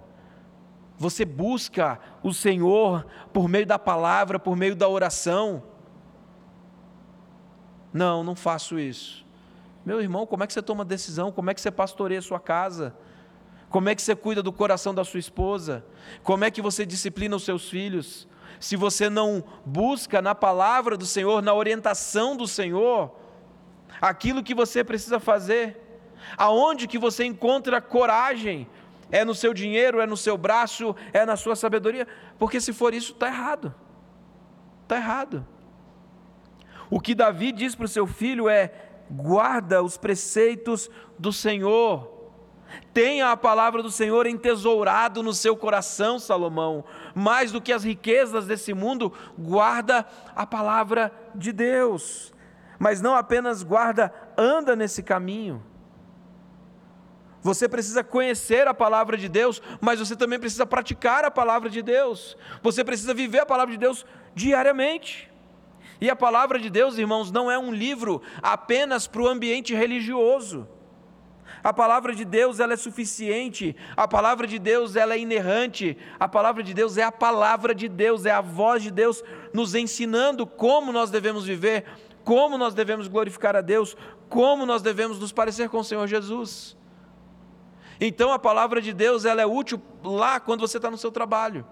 Você 0.98 1.26
busca 1.26 2.00
o 2.24 2.34
Senhor 2.34 3.06
por 3.34 3.48
meio 3.48 3.66
da 3.66 3.78
palavra, 3.78 4.40
por 4.40 4.56
meio 4.56 4.76
da 4.76 4.88
oração? 4.88 5.62
Não, 7.94 8.24
não 8.24 8.36
faço 8.36 8.80
isso. 8.80 9.25
Meu 9.86 10.02
irmão, 10.02 10.26
como 10.26 10.44
é 10.44 10.48
que 10.48 10.54
você 10.54 10.64
toma 10.64 10.84
decisão? 10.84 11.32
Como 11.32 11.50
é 11.50 11.54
que 11.54 11.62
você 11.62 11.70
pastoreia 11.70 12.20
a 12.20 12.24
sua 12.24 12.40
casa? 12.40 12.96
Como 13.70 13.88
é 13.88 13.94
que 13.94 14.02
você 14.02 14.16
cuida 14.16 14.42
do 14.42 14.52
coração 14.52 14.96
da 14.96 15.04
sua 15.04 15.20
esposa? 15.20 15.86
Como 16.24 16.44
é 16.44 16.50
que 16.50 16.62
você 16.62 16.86
disciplina 16.86 17.36
os 17.36 17.44
seus 17.44 17.70
filhos? 17.70 18.28
Se 18.60 18.76
você 18.76 19.10
não 19.10 19.44
busca 19.66 20.22
na 20.22 20.34
palavra 20.34 20.98
do 20.98 21.06
Senhor, 21.06 21.42
na 21.42 21.54
orientação 21.54 22.36
do 22.36 22.48
Senhor, 22.48 23.16
aquilo 24.02 24.42
que 24.42 24.56
você 24.56 24.84
precisa 24.84 25.20
fazer, 25.20 25.80
aonde 26.38 26.88
que 26.88 26.98
você 26.98 27.24
encontra 27.26 27.80
coragem? 27.80 28.68
É 29.12 29.24
no 29.24 29.36
seu 29.36 29.54
dinheiro, 29.54 30.02
é 30.02 30.08
no 30.08 30.18
seu 30.18 30.36
braço, 30.36 30.96
é 31.14 31.26
na 31.26 31.36
sua 31.36 31.56
sabedoria? 31.56 32.08
Porque 32.40 32.60
se 32.60 32.74
for 32.74 32.92
isso, 32.92 33.12
está 33.12 33.28
errado. 33.28 33.74
Está 34.84 34.98
errado. 34.98 35.46
O 36.90 37.00
que 37.00 37.14
Davi 37.14 37.52
diz 37.52 37.76
para 37.76 37.86
o 37.86 37.90
seu 37.90 38.08
filho 38.08 38.50
é: 38.50 38.85
guarda 39.10 39.84
os 39.84 39.98
preceitos 39.98 40.90
do 41.18 41.32
Senhor 41.32 42.16
Tenha 42.94 43.32
a 43.32 43.38
palavra 43.38 43.84
do 43.84 43.92
Senhor 43.92 44.26
entesourado 44.26 45.22
no 45.22 45.34
seu 45.34 45.56
coração, 45.56 46.18
Salomão. 46.18 46.84
Mais 47.14 47.52
do 47.52 47.62
que 47.62 47.74
as 47.74 47.84
riquezas 47.84 48.46
desse 48.46 48.74
mundo, 48.74 49.14
guarda 49.38 50.06
a 50.36 50.46
palavra 50.46 51.12
de 51.34 51.52
Deus. 51.52 52.34
Mas 52.80 53.02
não 53.02 53.16
apenas 53.16 53.64
guarda, 53.64 54.14
anda 54.38 54.76
nesse 54.76 55.04
caminho. 55.04 55.64
Você 57.42 57.70
precisa 57.70 58.04
conhecer 58.04 58.68
a 58.68 58.74
palavra 58.74 59.18
de 59.18 59.30
Deus, 59.30 59.62
mas 59.80 60.00
você 60.00 60.16
também 60.16 60.40
precisa 60.40 60.66
praticar 60.66 61.24
a 61.24 61.32
palavra 61.32 61.70
de 61.70 61.82
Deus. 61.82 62.36
Você 62.64 62.84
precisa 62.84 63.14
viver 63.14 63.40
a 63.40 63.46
palavra 63.46 63.72
de 63.72 63.78
Deus 63.78 64.06
diariamente. 64.34 65.32
E 66.00 66.10
a 66.10 66.16
palavra 66.16 66.60
de 66.60 66.70
Deus, 66.70 66.98
irmãos, 66.98 67.32
não 67.32 67.50
é 67.50 67.58
um 67.58 67.72
livro 67.72 68.22
apenas 68.42 69.08
para 69.08 69.22
o 69.22 69.28
ambiente 69.28 69.74
religioso. 69.74 70.68
A 71.64 71.74
palavra 71.74 72.14
de 72.14 72.24
Deus 72.24 72.60
ela 72.60 72.74
é 72.74 72.78
suficiente, 72.78 73.76
a 73.96 74.08
palavra 74.08 74.46
de 74.46 74.60
Deus 74.60 74.96
ela 74.96 75.16
é 75.16 75.20
inerrante, 75.20 75.98
a 76.20 76.28
palavra 76.28 76.62
de 76.62 76.74
Deus 76.74 76.98
é 76.98 77.04
a 77.04 77.12
palavra 77.12 77.74
de 77.74 77.88
Deus, 77.88 78.26
é 78.26 78.32
a 78.32 78.42
voz 78.42 78.84
de 78.84 78.92
Deus 78.92 79.24
nos 79.54 79.74
ensinando 79.74 80.46
como 80.46 80.92
nós 80.92 81.10
devemos 81.10 81.46
viver, 81.46 81.86
como 82.24 82.58
nós 82.58 82.74
devemos 82.74 83.08
glorificar 83.08 83.56
a 83.56 83.62
Deus, 83.62 83.96
como 84.30 84.66
nós 84.66 84.82
devemos 84.82 85.20
nos 85.20 85.32
parecer 85.32 85.70
com 85.70 85.80
o 85.80 85.84
Senhor 85.84 86.06
Jesus. 86.08 86.78
Então 88.00 88.32
a 88.32 88.40
palavra 88.40 88.82
de 88.82 88.94
Deus 88.94 89.26
ela 89.26 89.42
é 89.42 89.46
útil 89.46 89.82
lá 90.04 90.40
quando 90.40 90.62
você 90.62 90.78
está 90.78 90.92
no 90.92 90.98
seu 90.98 91.12
trabalho. 91.12 91.66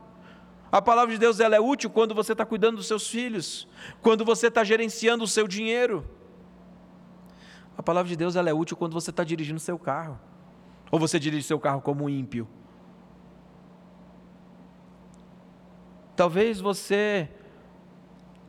A 0.73 0.81
palavra 0.81 1.13
de 1.13 1.19
Deus 1.19 1.39
ela 1.39 1.55
é 1.55 1.59
útil 1.59 1.87
quando 1.87 2.15
você 2.15 2.31
está 2.31 2.43
cuidando 2.43 2.77
dos 2.77 2.87
seus 2.87 3.07
filhos, 3.07 3.67
quando 4.01 4.25
você 4.25 4.47
está 4.47 4.63
gerenciando 4.63 5.23
o 5.23 5.27
seu 5.27 5.47
dinheiro. 5.47 6.03
A 7.77 7.83
palavra 7.83 8.09
de 8.09 8.15
Deus 8.15 8.35
ela 8.35 8.49
é 8.49 8.53
útil 8.55 8.75
quando 8.75 8.93
você 8.93 9.11
está 9.11 9.23
dirigindo 9.23 9.59
seu 9.59 9.77
carro. 9.77 10.19
Ou 10.89 10.99
você 10.99 11.19
dirige 11.19 11.43
seu 11.43 11.59
carro 11.59 11.79
como 11.79 12.05
um 12.05 12.09
ímpio. 12.09 12.47
Talvez 16.15 16.59
você 16.59 17.29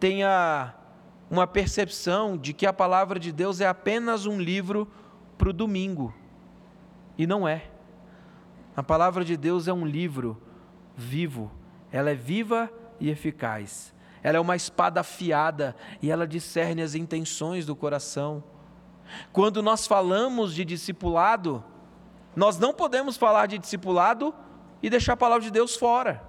tenha 0.00 0.74
uma 1.30 1.46
percepção 1.46 2.38
de 2.38 2.54
que 2.54 2.64
a 2.64 2.72
palavra 2.72 3.20
de 3.20 3.32
Deus 3.32 3.60
é 3.60 3.66
apenas 3.66 4.24
um 4.24 4.40
livro 4.40 4.90
para 5.36 5.50
o 5.50 5.52
domingo. 5.52 6.14
E 7.18 7.26
não 7.26 7.46
é. 7.46 7.70
A 8.74 8.82
palavra 8.82 9.26
de 9.26 9.36
Deus 9.36 9.68
é 9.68 9.74
um 9.74 9.84
livro 9.84 10.40
vivo, 10.96 11.52
ela 11.94 12.10
é 12.10 12.14
viva 12.16 12.68
e 12.98 13.08
eficaz. 13.08 13.94
Ela 14.20 14.38
é 14.38 14.40
uma 14.40 14.56
espada 14.56 14.98
afiada 14.98 15.76
e 16.02 16.10
ela 16.10 16.26
discerne 16.26 16.82
as 16.82 16.96
intenções 16.96 17.64
do 17.64 17.76
coração. 17.76 18.42
Quando 19.32 19.62
nós 19.62 19.86
falamos 19.86 20.52
de 20.52 20.64
discipulado, 20.64 21.62
nós 22.34 22.58
não 22.58 22.74
podemos 22.74 23.16
falar 23.16 23.46
de 23.46 23.58
discipulado 23.58 24.34
e 24.82 24.90
deixar 24.90 25.12
a 25.12 25.16
palavra 25.16 25.44
de 25.44 25.52
Deus 25.52 25.76
fora. 25.76 26.20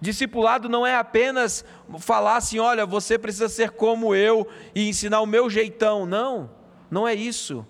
Discipulado 0.00 0.68
não 0.68 0.84
é 0.84 0.96
apenas 0.96 1.64
falar 2.00 2.34
assim, 2.34 2.58
olha, 2.58 2.84
você 2.84 3.16
precisa 3.16 3.48
ser 3.48 3.70
como 3.70 4.16
eu 4.16 4.48
e 4.74 4.88
ensinar 4.88 5.20
o 5.20 5.26
meu 5.26 5.48
jeitão. 5.48 6.06
Não, 6.06 6.50
não 6.90 7.06
é 7.06 7.14
isso. 7.14 7.64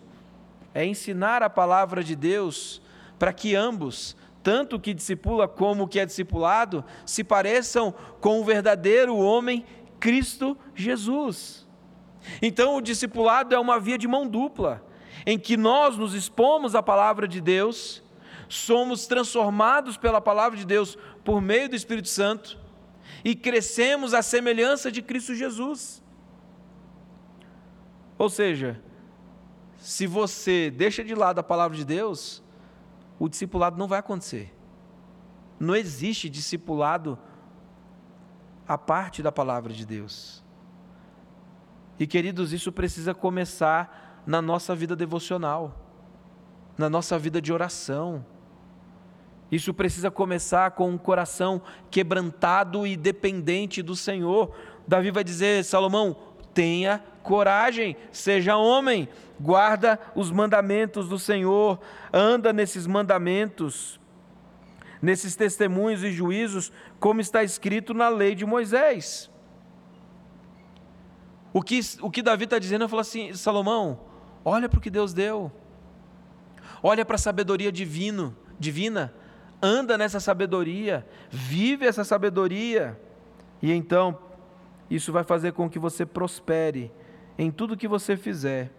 É 0.73 0.83
ensinar 0.83 1.43
a 1.43 1.51
palavra 1.51 2.03
de 2.03 2.17
Deus 2.17 2.81
para 3.19 3.35
que 3.35 3.55
ambos, 3.55 4.17
tanto 4.49 4.77
o 4.77 4.81
que 4.81 4.95
discipula 4.95 5.47
como 5.47 5.85
o 5.85 5.87
que 5.87 6.01
é 6.01 6.07
discipulado, 6.07 6.83
se 7.05 7.23
pareçam 7.23 7.93
com 8.19 8.41
o 8.41 8.45
verdadeiro 8.45 9.15
homem, 9.15 9.63
Cristo 10.01 10.57
Jesus. 10.75 11.69
Então, 12.41 12.75
o 12.75 12.81
discipulado 12.81 13.55
é 13.55 13.59
uma 13.59 13.79
via 13.79 13.99
de 13.99 14.09
mão 14.09 14.27
dupla, 14.27 14.83
em 15.27 15.39
que 15.39 15.55
nós 15.55 15.99
nos 15.99 16.15
expomos 16.15 16.75
à 16.75 16.83
palavra 16.83 17.29
de 17.29 17.43
Deus, 17.43 18.03
somos 18.49 19.07
transformados 19.07 19.99
pela 19.99 20.19
palavra 20.19 20.57
de 20.57 20.65
Deus 20.65 20.97
por 21.23 21.43
meio 21.43 21.69
do 21.69 21.77
Espírito 21.77 22.09
Santo 22.09 22.59
e 23.23 23.35
crescemos 23.35 24.15
à 24.15 24.23
semelhança 24.23 24.91
de 24.91 25.03
Cristo 25.03 25.35
Jesus. 25.35 26.03
Ou 28.17 28.31
seja, 28.31 28.81
se 29.77 30.07
você 30.07 30.71
deixa 30.71 31.05
de 31.05 31.15
lado 31.15 31.39
a 31.39 31.43
palavra 31.43 31.77
de 31.77 31.85
Deus, 31.85 32.43
o 33.19 33.29
discipulado 33.29 33.77
não 33.77 33.89
vai 33.89 33.99
acontecer. 33.99 34.55
Não 35.59 35.75
existe 35.75 36.29
discipulado 36.29 37.19
a 38.67 38.79
parte 38.79 39.23
da 39.23 39.33
palavra 39.33 39.73
de 39.73 39.85
Deus. 39.85 40.45
E 41.99 42.07
queridos, 42.07 42.53
isso 42.53 42.71
precisa 42.71 43.13
começar 43.13 44.23
na 44.25 44.41
nossa 44.41 44.75
vida 44.75 44.95
devocional, 44.95 45.75
na 46.77 46.89
nossa 46.89 47.19
vida 47.19 47.41
de 47.41 47.53
oração. 47.53 48.25
Isso 49.51 49.75
precisa 49.75 50.11
começar 50.11 50.73
com 50.73 50.91
um 50.91 50.99
coração 50.99 51.61
quebrantado 51.91 52.87
e 52.87 52.97
dependente 52.97 53.83
do 53.83 53.97
Senhor. 53.97 54.55
Davi 54.87 55.11
vai 55.11 55.25
dizer: 55.25 55.65
Salomão, 55.65 56.17
tenha 56.55 57.03
coragem, 57.23 57.97
seja 58.11 58.57
homem, 58.57 59.09
guarda 59.39 59.99
os 60.15 60.31
mandamentos 60.31 61.09
do 61.09 61.19
Senhor, 61.19 61.79
anda 62.13 62.53
nesses 62.53 62.87
mandamentos, 62.87 64.01
nesses 65.01 65.37
testemunhos 65.37 66.03
e 66.03 66.11
juízos, 66.11 66.73
como 66.99 67.21
está 67.21 67.43
escrito 67.45 67.93
na 67.95 68.09
lei 68.09 68.35
de 68.35 68.47
Moisés. 68.47 69.31
O 71.53 71.63
que, 71.63 71.81
o 72.01 72.11
que 72.11 72.23
Davi 72.23 72.45
está 72.45 72.59
dizendo, 72.59 72.85
eu 72.85 72.89
falo 72.89 73.01
assim, 73.01 73.33
Salomão, 73.35 74.01
olha 74.45 74.69
para 74.69 74.79
o 74.79 74.83
que 74.83 74.91
Deus 74.91 75.13
deu, 75.13 75.53
olha 76.83 77.05
para 77.05 77.17
a 77.17 77.19
sabedoria 77.19 77.71
divino, 77.71 78.37
divina, 78.59 79.15
anda 79.61 79.99
nessa 79.99 80.21
sabedoria, 80.21 81.07
vive 81.31 81.87
essa 81.87 82.05
sabedoria, 82.05 82.99
e 83.61 83.73
então 83.73 84.19
isso 84.91 85.13
vai 85.13 85.25
fazer 85.25 85.53
com 85.53 85.69
que 85.69 85.79
você 85.79 86.07
prospere 86.07 86.91
em 87.39 87.51
tudo 87.51 87.77
que 87.77 87.89
você 87.89 88.17
fizer. 88.17 88.71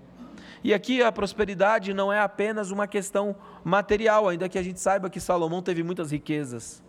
E 0.63 0.73
aqui 0.73 1.01
a 1.01 1.11
prosperidade 1.11 1.93
não 1.93 2.11
é 2.11 2.19
apenas 2.19 2.71
uma 2.71 2.87
questão 2.87 3.35
material, 3.63 4.27
ainda 4.27 4.49
que 4.49 4.57
a 4.57 4.63
gente 4.63 4.79
saiba 4.79 5.09
que 5.09 5.19
Salomão 5.19 5.61
teve 5.61 5.83
muitas 5.83 6.11
riquezas. 6.11 6.83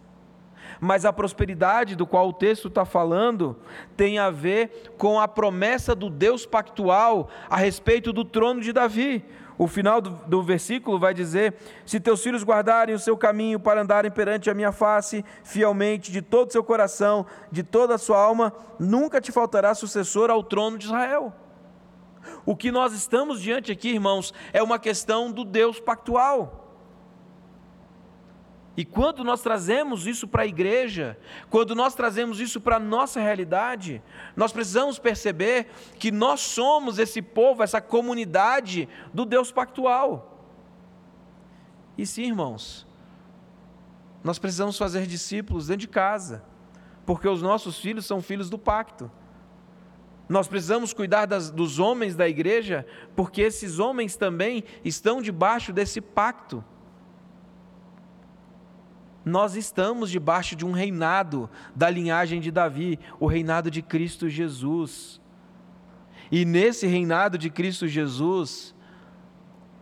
Mas 0.80 1.04
a 1.04 1.12
prosperidade 1.12 1.96
do 1.96 2.06
qual 2.06 2.28
o 2.28 2.32
texto 2.32 2.68
está 2.68 2.84
falando 2.84 3.56
tem 3.96 4.18
a 4.18 4.30
ver 4.30 4.92
com 4.98 5.20
a 5.20 5.26
promessa 5.26 5.94
do 5.94 6.08
Deus 6.08 6.46
pactual 6.46 7.28
a 7.48 7.56
respeito 7.56 8.12
do 8.12 8.24
trono 8.24 8.60
de 8.60 8.72
Davi. 8.72 9.24
O 9.60 9.66
final 9.66 10.00
do, 10.00 10.08
do, 10.26 10.42
versículo 10.42 10.98
vai 10.98 11.12
dizer: 11.12 11.54
Se 11.84 12.00
teus 12.00 12.22
filhos 12.22 12.42
guardarem 12.42 12.94
o 12.94 12.98
seu 12.98 13.14
caminho 13.14 13.60
para 13.60 13.82
andarem 13.82 14.10
perante 14.10 14.48
a 14.48 14.54
minha 14.54 14.72
face, 14.72 15.22
fielmente, 15.44 16.10
de 16.10 16.22
todo 16.22 16.48
o 16.48 16.52
seu 16.52 16.64
coração, 16.64 17.26
de 17.52 17.62
toda 17.62 17.94
a 17.94 17.98
sua 17.98 18.18
alma, 18.18 18.54
nunca 18.78 19.20
te 19.20 19.30
faltará 19.30 19.74
sucessor 19.74 20.30
ao 20.30 20.42
trono 20.42 20.78
de 20.78 20.86
Israel. 20.86 21.30
O 22.46 22.56
que 22.56 22.70
nós 22.70 22.94
estamos 22.94 23.38
diante 23.38 23.70
aqui, 23.70 23.90
irmãos, 23.90 24.32
é 24.50 24.62
uma 24.62 24.78
questão 24.78 25.30
do 25.30 25.44
Deus 25.44 25.78
pactual. 25.78 26.59
E 28.80 28.84
quando 28.86 29.22
nós 29.22 29.42
trazemos 29.42 30.06
isso 30.06 30.26
para 30.26 30.44
a 30.44 30.46
igreja, 30.46 31.18
quando 31.50 31.74
nós 31.74 31.94
trazemos 31.94 32.40
isso 32.40 32.58
para 32.58 32.76
a 32.76 32.80
nossa 32.80 33.20
realidade, 33.20 34.02
nós 34.34 34.52
precisamos 34.52 34.98
perceber 34.98 35.66
que 35.98 36.10
nós 36.10 36.40
somos 36.40 36.98
esse 36.98 37.20
povo, 37.20 37.62
essa 37.62 37.78
comunidade 37.78 38.88
do 39.12 39.26
Deus 39.26 39.52
pactual. 39.52 40.42
E 41.98 42.06
sim, 42.06 42.22
irmãos, 42.28 42.86
nós 44.24 44.38
precisamos 44.38 44.78
fazer 44.78 45.06
discípulos 45.06 45.66
dentro 45.66 45.82
de 45.82 45.88
casa, 45.88 46.42
porque 47.04 47.28
os 47.28 47.42
nossos 47.42 47.78
filhos 47.78 48.06
são 48.06 48.22
filhos 48.22 48.48
do 48.48 48.56
pacto. 48.56 49.10
Nós 50.26 50.48
precisamos 50.48 50.94
cuidar 50.94 51.26
das, 51.26 51.50
dos 51.50 51.78
homens 51.78 52.16
da 52.16 52.26
igreja, 52.26 52.86
porque 53.14 53.42
esses 53.42 53.78
homens 53.78 54.16
também 54.16 54.64
estão 54.82 55.20
debaixo 55.20 55.70
desse 55.70 56.00
pacto 56.00 56.64
nós 59.24 59.54
estamos 59.54 60.10
debaixo 60.10 60.56
de 60.56 60.64
um 60.64 60.72
reinado 60.72 61.48
da 61.74 61.90
linhagem 61.90 62.40
de 62.40 62.50
Davi, 62.50 62.98
o 63.18 63.26
reinado 63.26 63.70
de 63.70 63.82
Cristo 63.82 64.28
Jesus. 64.28 65.20
E 66.32 66.44
nesse 66.44 66.86
reinado 66.86 67.36
de 67.36 67.50
Cristo 67.50 67.86
Jesus, 67.86 68.74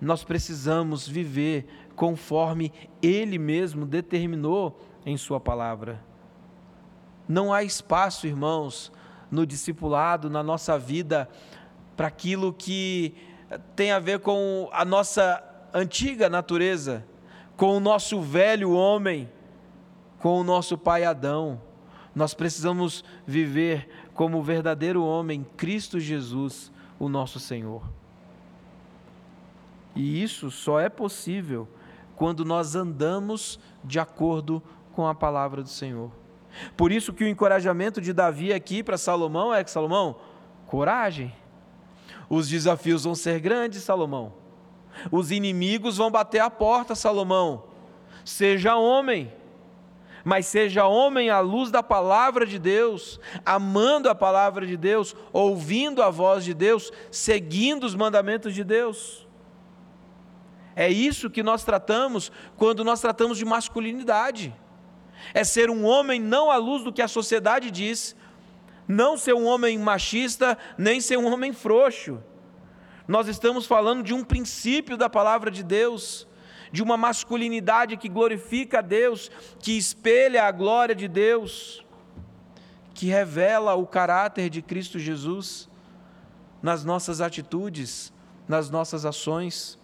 nós 0.00 0.24
precisamos 0.24 1.06
viver 1.06 1.66
conforme 1.94 2.72
Ele 3.00 3.38
mesmo 3.38 3.86
determinou 3.86 4.80
em 5.06 5.16
Sua 5.16 5.38
palavra. 5.38 6.04
Não 7.28 7.52
há 7.52 7.62
espaço, 7.62 8.26
irmãos, 8.26 8.90
no 9.30 9.46
discipulado, 9.46 10.30
na 10.30 10.42
nossa 10.42 10.78
vida, 10.78 11.28
para 11.96 12.08
aquilo 12.08 12.52
que 12.52 13.14
tem 13.76 13.92
a 13.92 13.98
ver 13.98 14.20
com 14.20 14.68
a 14.72 14.84
nossa 14.84 15.42
antiga 15.72 16.28
natureza 16.28 17.04
com 17.58 17.76
o 17.76 17.80
nosso 17.80 18.20
velho 18.22 18.70
homem, 18.70 19.28
com 20.20 20.40
o 20.40 20.44
nosso 20.44 20.78
pai 20.78 21.02
Adão. 21.02 21.60
Nós 22.14 22.32
precisamos 22.32 23.04
viver 23.26 24.08
como 24.14 24.38
o 24.38 24.42
verdadeiro 24.42 25.04
homem, 25.04 25.44
Cristo 25.56 25.98
Jesus, 25.98 26.70
o 27.00 27.08
nosso 27.08 27.40
Senhor. 27.40 27.82
E 29.94 30.22
isso 30.22 30.52
só 30.52 30.78
é 30.78 30.88
possível 30.88 31.68
quando 32.14 32.44
nós 32.44 32.76
andamos 32.76 33.58
de 33.82 33.98
acordo 33.98 34.62
com 34.92 35.08
a 35.08 35.14
palavra 35.14 35.60
do 35.60 35.68
Senhor. 35.68 36.12
Por 36.76 36.92
isso 36.92 37.12
que 37.12 37.24
o 37.24 37.28
encorajamento 37.28 38.00
de 38.00 38.12
Davi 38.12 38.52
aqui 38.52 38.84
para 38.84 38.96
Salomão 38.96 39.52
é 39.52 39.64
que 39.64 39.70
Salomão, 39.70 40.14
coragem. 40.68 41.34
Os 42.30 42.48
desafios 42.48 43.02
vão 43.02 43.16
ser 43.16 43.40
grandes, 43.40 43.82
Salomão. 43.82 44.32
Os 45.10 45.30
inimigos 45.30 45.96
vão 45.96 46.10
bater 46.10 46.40
a 46.40 46.50
porta, 46.50 46.94
Salomão. 46.94 47.64
Seja 48.24 48.76
homem, 48.76 49.32
mas 50.24 50.46
seja 50.46 50.86
homem 50.86 51.30
à 51.30 51.40
luz 51.40 51.70
da 51.70 51.82
palavra 51.82 52.44
de 52.44 52.58
Deus, 52.58 53.18
amando 53.44 54.08
a 54.08 54.14
palavra 54.14 54.66
de 54.66 54.76
Deus, 54.76 55.14
ouvindo 55.32 56.02
a 56.02 56.10
voz 56.10 56.44
de 56.44 56.52
Deus, 56.52 56.92
seguindo 57.10 57.84
os 57.84 57.94
mandamentos 57.94 58.54
de 58.54 58.62
Deus. 58.64 59.26
É 60.76 60.88
isso 60.88 61.30
que 61.30 61.42
nós 61.42 61.64
tratamos 61.64 62.30
quando 62.56 62.84
nós 62.84 63.00
tratamos 63.00 63.38
de 63.38 63.44
masculinidade. 63.44 64.54
É 65.34 65.42
ser 65.42 65.70
um 65.70 65.84
homem 65.84 66.20
não 66.20 66.50
à 66.50 66.56
luz 66.56 66.84
do 66.84 66.92
que 66.92 67.02
a 67.02 67.08
sociedade 67.08 67.70
diz, 67.70 68.14
não 68.86 69.16
ser 69.16 69.34
um 69.34 69.46
homem 69.46 69.78
machista, 69.78 70.56
nem 70.76 71.00
ser 71.00 71.18
um 71.18 71.32
homem 71.32 71.52
frouxo 71.52 72.22
nós 73.08 73.26
estamos 73.26 73.64
falando 73.64 74.02
de 74.02 74.12
um 74.12 74.22
princípio 74.22 74.94
da 74.94 75.08
palavra 75.08 75.50
de 75.50 75.62
Deus, 75.62 76.28
de 76.70 76.82
uma 76.82 76.94
masculinidade 76.94 77.96
que 77.96 78.06
glorifica 78.06 78.80
a 78.80 78.82
Deus, 78.82 79.30
que 79.58 79.78
espelha 79.78 80.44
a 80.44 80.52
glória 80.52 80.94
de 80.94 81.08
Deus, 81.08 81.82
que 82.92 83.06
revela 83.06 83.74
o 83.74 83.86
caráter 83.86 84.50
de 84.50 84.60
Cristo 84.60 84.98
Jesus 84.98 85.70
nas 86.60 86.84
nossas 86.84 87.22
atitudes, 87.22 88.12
nas 88.46 88.68
nossas 88.68 89.06
ações. 89.06 89.78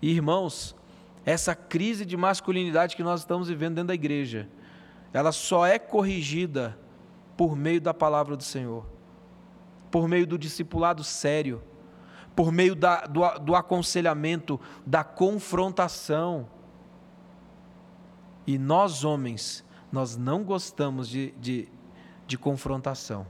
E, 0.00 0.10
irmãos, 0.10 0.74
essa 1.26 1.54
crise 1.54 2.06
de 2.06 2.16
masculinidade 2.16 2.96
que 2.96 3.02
nós 3.02 3.20
estamos 3.20 3.48
vivendo 3.48 3.74
dentro 3.74 3.88
da 3.88 3.94
igreja, 3.94 4.48
ela 5.12 5.32
só 5.32 5.66
é 5.66 5.78
corrigida 5.78 6.78
por 7.36 7.54
meio 7.54 7.80
da 7.80 7.92
palavra 7.92 8.38
do 8.38 8.42
Senhor 8.42 8.97
por 9.90 10.08
meio 10.08 10.26
do 10.26 10.38
discipulado 10.38 11.02
sério, 11.02 11.62
por 12.34 12.52
meio 12.52 12.74
da, 12.74 13.00
do, 13.06 13.20
do 13.40 13.54
aconselhamento, 13.54 14.60
da 14.86 15.02
confrontação. 15.02 16.48
E 18.46 18.58
nós, 18.58 19.04
homens, 19.04 19.64
nós 19.90 20.16
não 20.16 20.44
gostamos 20.44 21.08
de, 21.08 21.32
de, 21.32 21.68
de 22.26 22.38
confrontação. 22.38 23.26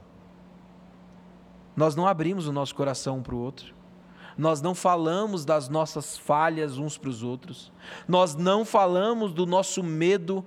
Nós 1.75 1.95
não 1.95 2.05
abrimos 2.05 2.47
o 2.47 2.53
nosso 2.53 2.75
coração 2.75 3.17
um 3.17 3.23
para 3.23 3.35
o 3.35 3.39
outro. 3.39 3.73
Nós 4.37 4.61
não 4.61 4.73
falamos 4.73 5.43
das 5.43 5.67
nossas 5.67 6.17
falhas 6.17 6.77
uns 6.77 6.97
para 6.97 7.09
os 7.09 7.23
outros. 7.23 7.71
Nós 8.07 8.35
não 8.35 8.63
falamos 8.63 9.33
do 9.33 9.45
nosso 9.45 9.83
medo. 9.83 10.45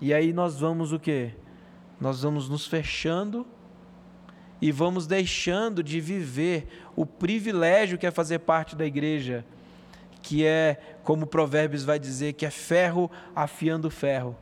E 0.00 0.12
aí 0.12 0.32
nós 0.32 0.58
vamos 0.58 0.92
o 0.92 0.98
quê? 0.98 1.34
Nós 2.00 2.22
vamos 2.22 2.48
nos 2.48 2.66
fechando 2.66 3.46
e 4.60 4.72
vamos 4.72 5.06
deixando 5.06 5.82
de 5.82 6.00
viver 6.00 6.68
o 6.96 7.06
privilégio 7.06 7.98
que 7.98 8.06
é 8.06 8.10
fazer 8.10 8.40
parte 8.40 8.74
da 8.74 8.84
igreja, 8.84 9.44
que 10.20 10.44
é, 10.44 10.78
como 11.04 11.26
Provérbios 11.26 11.84
vai 11.84 11.98
dizer, 11.98 12.32
que 12.32 12.44
é 12.44 12.50
ferro 12.50 13.10
afiando 13.34 13.90
ferro. 13.90 14.36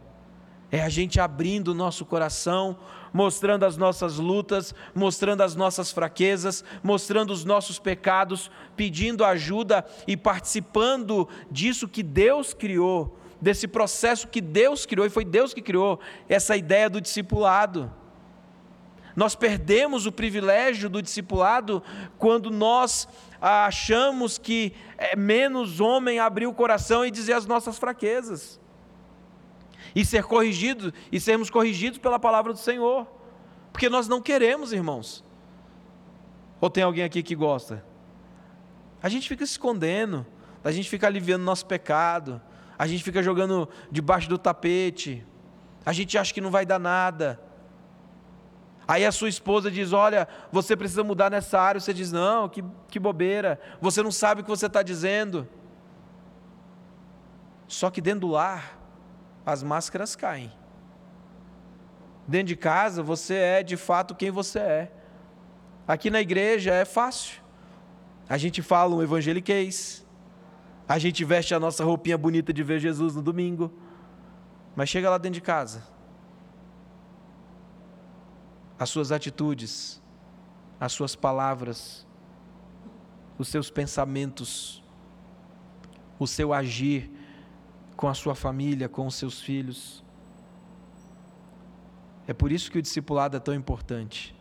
É 0.71 0.83
a 0.83 0.89
gente 0.89 1.21
abrindo 1.21 1.69
o 1.69 1.75
nosso 1.75 2.05
coração, 2.05 2.77
mostrando 3.13 3.65
as 3.65 3.77
nossas 3.77 4.17
lutas, 4.17 4.75
mostrando 4.95 5.43
as 5.43 5.55
nossas 5.55 5.93
fraquezas, 5.93 6.65
mostrando 6.83 7.33
os 7.33 7.45
nossos 7.45 7.79
pecados, 7.79 8.51
pedindo 8.77 9.25
ajuda 9.25 9.87
e 10.07 10.17
participando 10.17 11.29
disso 11.51 11.87
que 11.87 12.03
Deus 12.03 12.53
criou, 12.53 13.17
desse 13.41 13.69
processo 13.69 14.29
que 14.29 14.41
Deus 14.41 14.85
criou, 14.87 15.07
e 15.07 15.11
foi 15.11 15.25
Deus 15.25 15.55
que 15.55 15.63
criou 15.63 16.01
essa 16.29 16.57
ideia 16.57 16.91
do 16.91 17.01
discipulado. 17.01 17.93
Nós 19.17 19.35
perdemos 19.35 20.05
o 20.05 20.13
privilégio 20.13 20.91
do 20.91 21.01
discipulado 21.01 21.83
quando 22.19 22.51
nós 22.51 23.09
achamos 23.41 24.37
que 24.37 24.75
é 24.99 25.17
menos 25.17 25.81
homem 25.81 26.21
abrir 26.21 26.47
o 26.47 26.53
coração 26.53 27.05
e 27.05 27.11
dizer 27.11 27.33
as 27.33 27.47
nossas 27.47 27.79
fraquezas 27.79 28.61
e 29.95 30.05
ser 30.05 30.25
corrigido 30.25 30.93
e 31.11 31.19
sermos 31.19 31.49
corrigidos 31.49 31.99
pela 31.99 32.19
palavra 32.19 32.53
do 32.53 32.59
Senhor. 32.59 33.07
Porque 33.73 33.89
nós 33.89 34.07
não 34.07 34.21
queremos, 34.21 34.71
irmãos. 34.71 35.25
Ou 36.61 36.69
tem 36.69 36.85
alguém 36.85 37.03
aqui 37.03 37.23
que 37.23 37.35
gosta? 37.35 37.83
A 39.03 39.09
gente 39.09 39.27
fica 39.27 39.47
se 39.47 39.53
escondendo, 39.53 40.27
a 40.63 40.71
gente 40.71 40.91
fica 40.91 41.07
aliviando 41.07 41.45
nosso 41.45 41.65
pecado, 41.65 42.41
a 42.79 42.87
gente 42.87 43.03
fica 43.03 43.23
jogando 43.23 43.67
debaixo 43.91 44.29
do 44.29 44.37
tapete, 44.37 45.25
a 45.87 45.93
gente 45.93 46.19
acha 46.19 46.35
que 46.35 46.41
não 46.41 46.51
vai 46.51 46.67
dar 46.67 46.79
nada. 46.79 47.41
Aí 48.89 49.05
a 49.05 49.11
sua 49.11 49.29
esposa 49.29 49.71
diz: 49.71 49.93
Olha, 49.93 50.29
você 50.53 50.77
precisa 50.77 51.03
mudar 51.03 51.31
nessa 51.31 51.61
área. 51.61 51.81
Você 51.81 51.93
diz: 51.93 52.13
Não, 52.13 52.49
que, 52.49 52.65
que 52.89 52.99
bobeira. 52.99 53.61
Você 53.81 54.03
não 54.03 54.13
sabe 54.13 54.41
o 54.41 54.45
que 54.45 54.51
você 54.51 54.67
está 54.67 54.83
dizendo. 54.83 55.49
Só 57.67 57.91
que 57.91 58.01
dentro 58.01 58.21
do 58.21 58.29
lar, 58.29 58.79
as 59.45 59.63
máscaras 59.63 60.15
caem. 60.15 60.53
Dentro 62.29 62.49
de 62.49 62.57
casa, 62.57 63.03
você 63.03 63.35
é 63.35 63.63
de 63.63 63.77
fato 63.77 64.15
quem 64.15 64.31
você 64.31 64.59
é. 64.59 64.93
Aqui 65.87 66.11
na 66.11 66.21
igreja 66.21 66.73
é 66.73 66.85
fácil. 66.85 67.41
A 68.29 68.37
gente 68.37 68.63
fala 68.63 68.95
um 68.95 69.03
evangeliquez. 69.03 70.05
A 70.89 70.99
gente 70.99 71.25
veste 71.25 71.55
a 71.55 71.61
nossa 71.61 71.85
roupinha 71.85 72.17
bonita 72.17 72.53
de 72.53 72.63
ver 72.63 72.79
Jesus 72.79 73.15
no 73.15 73.23
domingo. 73.23 73.73
Mas 74.77 74.89
chega 74.89 75.11
lá 75.11 75.19
dentro 75.19 75.35
de 75.35 75.41
casa. 75.41 75.83
As 78.79 78.91
suas 78.91 79.11
atitudes, 79.13 80.03
as 80.79 80.93
suas 80.93 81.17
palavras, 81.17 82.07
os 83.39 83.49
seus 83.49 83.71
pensamentos, 83.71 84.83
o 86.19 86.27
seu 86.27 86.53
agir 86.53 87.11
com 87.97 88.09
a 88.09 88.15
sua 88.15 88.35
família, 88.35 88.89
com 88.89 89.07
os 89.07 89.15
seus 89.15 89.41
filhos. 89.41 90.05
É 92.27 92.35
por 92.35 92.53
isso 92.53 92.71
que 92.71 92.79
o 92.79 92.83
discipulado 92.83 93.37
é 93.37 93.41
tão 93.41 93.55
importante. 93.55 94.35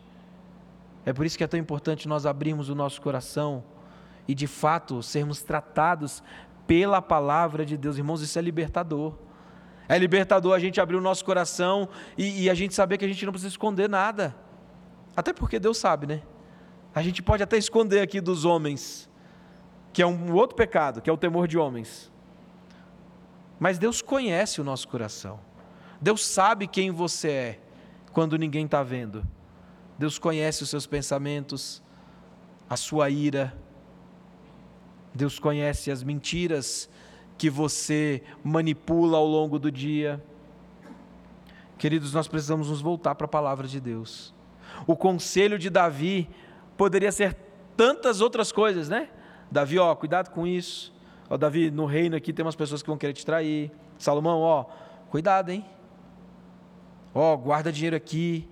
É 1.04 1.12
por 1.12 1.24
isso 1.24 1.38
que 1.38 1.44
é 1.44 1.46
tão 1.46 1.58
importante 1.58 2.08
nós 2.08 2.26
abrirmos 2.26 2.68
o 2.68 2.74
nosso 2.74 3.00
coração 3.00 3.64
e 4.26 4.34
de 4.34 4.46
fato 4.46 5.02
sermos 5.02 5.40
tratados 5.40 6.22
pela 6.66 7.00
palavra 7.00 7.64
de 7.64 7.76
Deus. 7.76 7.96
Irmãos, 7.96 8.20
isso 8.20 8.38
é 8.38 8.42
libertador. 8.42 9.14
É 9.88 9.96
libertador 9.98 10.54
a 10.54 10.58
gente 10.58 10.80
abrir 10.80 10.96
o 10.96 11.00
nosso 11.00 11.24
coração 11.24 11.88
e, 12.18 12.44
e, 12.44 12.50
a 12.50 12.54
gente 12.54 12.74
saber 12.74 12.98
que 12.98 13.04
a 13.04 13.08
gente 13.08 13.24
não 13.24 13.32
precisa 13.32 13.52
esconder 13.52 13.88
nada. 13.88 14.34
Até 15.16 15.32
porque 15.32 15.58
Deus 15.58 15.78
sabe, 15.78 16.06
né? 16.06 16.22
A 16.94 17.02
gente 17.02 17.22
pode 17.22 17.42
até 17.42 17.56
esconder 17.56 18.00
aqui 18.00 18.20
dos 18.20 18.44
homens, 18.44 19.08
que 19.92 20.02
é 20.02 20.06
um 20.06 20.34
outro 20.34 20.56
pecado, 20.56 21.00
que 21.00 21.08
é 21.08 21.12
o 21.12 21.16
temor 21.16 21.46
de 21.46 21.56
homens. 21.56 22.10
Mas 23.58 23.78
Deus 23.78 24.02
conhece 24.02 24.60
o 24.60 24.64
nosso 24.64 24.88
coração. 24.88 25.38
Deus 26.00 26.26
sabe 26.26 26.66
quem 26.66 26.90
você 26.90 27.28
é 27.30 27.60
quando 28.12 28.36
ninguém 28.36 28.64
está 28.64 28.82
vendo. 28.82 29.26
Deus 29.98 30.18
conhece 30.18 30.62
os 30.62 30.68
seus 30.68 30.86
pensamentos, 30.86 31.82
a 32.68 32.76
sua 32.76 33.08
ira. 33.08 33.56
Deus 35.14 35.38
conhece 35.38 35.90
as 35.90 36.02
mentiras 36.02 36.90
que 37.38 37.50
você 37.50 38.22
manipula 38.42 39.18
ao 39.18 39.26
longo 39.26 39.58
do 39.58 39.70
dia. 39.70 40.22
Queridos, 41.78 42.12
nós 42.14 42.26
precisamos 42.26 42.70
nos 42.70 42.80
voltar 42.80 43.14
para 43.14 43.26
a 43.26 43.28
palavra 43.28 43.66
de 43.68 43.80
Deus. 43.80 44.34
O 44.86 44.96
conselho 44.96 45.58
de 45.58 45.68
Davi 45.68 46.28
poderia 46.76 47.12
ser 47.12 47.36
tantas 47.76 48.20
outras 48.20 48.50
coisas, 48.50 48.88
né? 48.88 49.10
Davi, 49.50 49.78
ó, 49.78 49.94
cuidado 49.94 50.30
com 50.30 50.46
isso. 50.46 50.92
Ó, 51.28 51.36
Davi, 51.36 51.70
no 51.70 51.84
reino 51.86 52.16
aqui 52.16 52.32
tem 52.32 52.44
umas 52.44 52.56
pessoas 52.56 52.82
que 52.82 52.88
vão 52.88 52.96
querer 52.96 53.12
te 53.12 53.24
trair. 53.24 53.70
Salomão, 53.98 54.40
ó, 54.40 54.64
cuidado, 55.10 55.50
hein? 55.50 55.64
Ó, 57.14 57.36
guarda 57.36 57.70
dinheiro 57.70 57.96
aqui. 57.96 58.48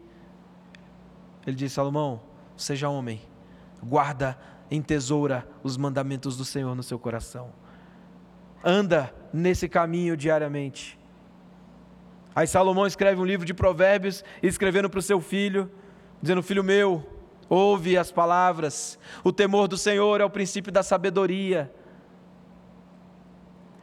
Ele 1.47 1.57
diz: 1.57 1.73
Salomão, 1.73 2.20
seja 2.57 2.88
homem, 2.88 3.20
guarda 3.83 4.38
em 4.70 4.81
tesoura 4.81 5.47
os 5.62 5.77
mandamentos 5.77 6.37
do 6.37 6.44
Senhor 6.44 6.75
no 6.75 6.83
seu 6.83 6.99
coração. 6.99 7.51
Anda 8.64 9.14
nesse 9.33 9.68
caminho 9.68 10.16
diariamente. 10.16 10.98
Aí 12.35 12.46
Salomão 12.46 12.87
escreve 12.87 13.20
um 13.20 13.24
livro 13.24 13.44
de 13.46 13.53
provérbios, 13.53 14.24
escrevendo 14.42 14.88
para 14.88 14.98
o 14.98 15.03
seu 15.03 15.20
filho, 15.20 15.70
dizendo: 16.20 16.42
Filho 16.42 16.64
meu, 16.64 17.07
ouve 17.48 17.96
as 17.96 18.11
palavras. 18.11 18.98
O 19.22 19.33
temor 19.33 19.68
do 19.68 19.77
Senhor 19.77 20.20
é 20.20 20.24
o 20.24 20.31
princípio 20.31 20.72
da 20.72 20.83
sabedoria. 20.83 21.70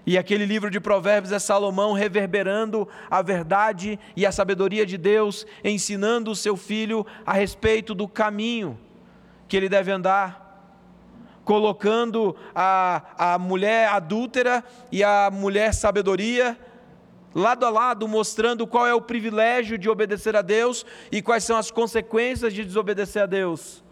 E 0.04 0.18
aquele 0.18 0.46
livro 0.46 0.72
de 0.72 0.80
Provérbios 0.80 1.32
é 1.32 1.38
Salomão 1.38 1.94
reverberando 1.94 2.88
a 3.10 3.22
verdade 3.22 4.00
e 4.16 4.26
a 4.26 4.32
sabedoria 4.32 4.84
de 4.84 4.98
Deus, 4.98 5.46
ensinando 5.64 6.32
o 6.32 6.36
seu 6.36 6.58
filho 6.58 7.06
a 7.24 7.34
respeito 7.34 7.94
do 7.94 8.08
caminho 8.08 8.80
que 9.48 9.56
ele 9.58 9.70
deve 9.70 9.92
andar, 9.92 10.41
colocando 11.44 12.36
a, 12.54 13.34
a 13.34 13.40
mulher 13.40 13.90
adúltera 13.90 14.64
e 14.92 15.04
a 15.04 15.30
mulher 15.32 15.74
sabedoria 15.74 16.58
lado 17.34 17.66
a 17.66 17.70
lado, 17.70 18.08
mostrando 18.08 18.68
qual 18.68 18.86
é 18.86 18.94
o 18.94 19.02
privilégio 19.02 19.78
de 19.78 19.90
obedecer 19.90 20.36
a 20.36 20.42
Deus 20.42 20.86
e 21.12 21.22
quais 21.22 21.44
são 21.44 21.58
as 21.58 21.72
consequências 21.72 22.54
de 22.54 22.64
desobedecer 22.64 23.24
a 23.24 23.26
Deus. 23.26 23.84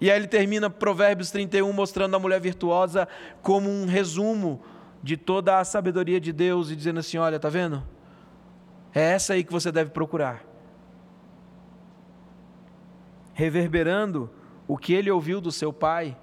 E 0.00 0.10
aí 0.10 0.18
ele 0.18 0.26
termina 0.26 0.68
Provérbios 0.68 1.30
31 1.30 1.72
mostrando 1.72 2.16
a 2.16 2.18
mulher 2.18 2.40
virtuosa 2.40 3.08
como 3.42 3.70
um 3.70 3.86
resumo 3.86 4.60
de 5.02 5.16
toda 5.16 5.58
a 5.58 5.64
sabedoria 5.64 6.20
de 6.20 6.32
Deus 6.32 6.70
e 6.70 6.76
dizendo 6.76 7.00
assim: 7.00 7.16
olha, 7.18 7.36
está 7.36 7.48
vendo? 7.48 7.82
É 8.94 9.00
essa 9.00 9.34
aí 9.34 9.44
que 9.44 9.52
você 9.52 9.70
deve 9.70 9.90
procurar. 9.90 10.44
Reverberando 13.32 14.30
o 14.66 14.76
que 14.76 14.92
ele 14.92 15.10
ouviu 15.10 15.40
do 15.40 15.52
seu 15.52 15.72
pai 15.72 16.16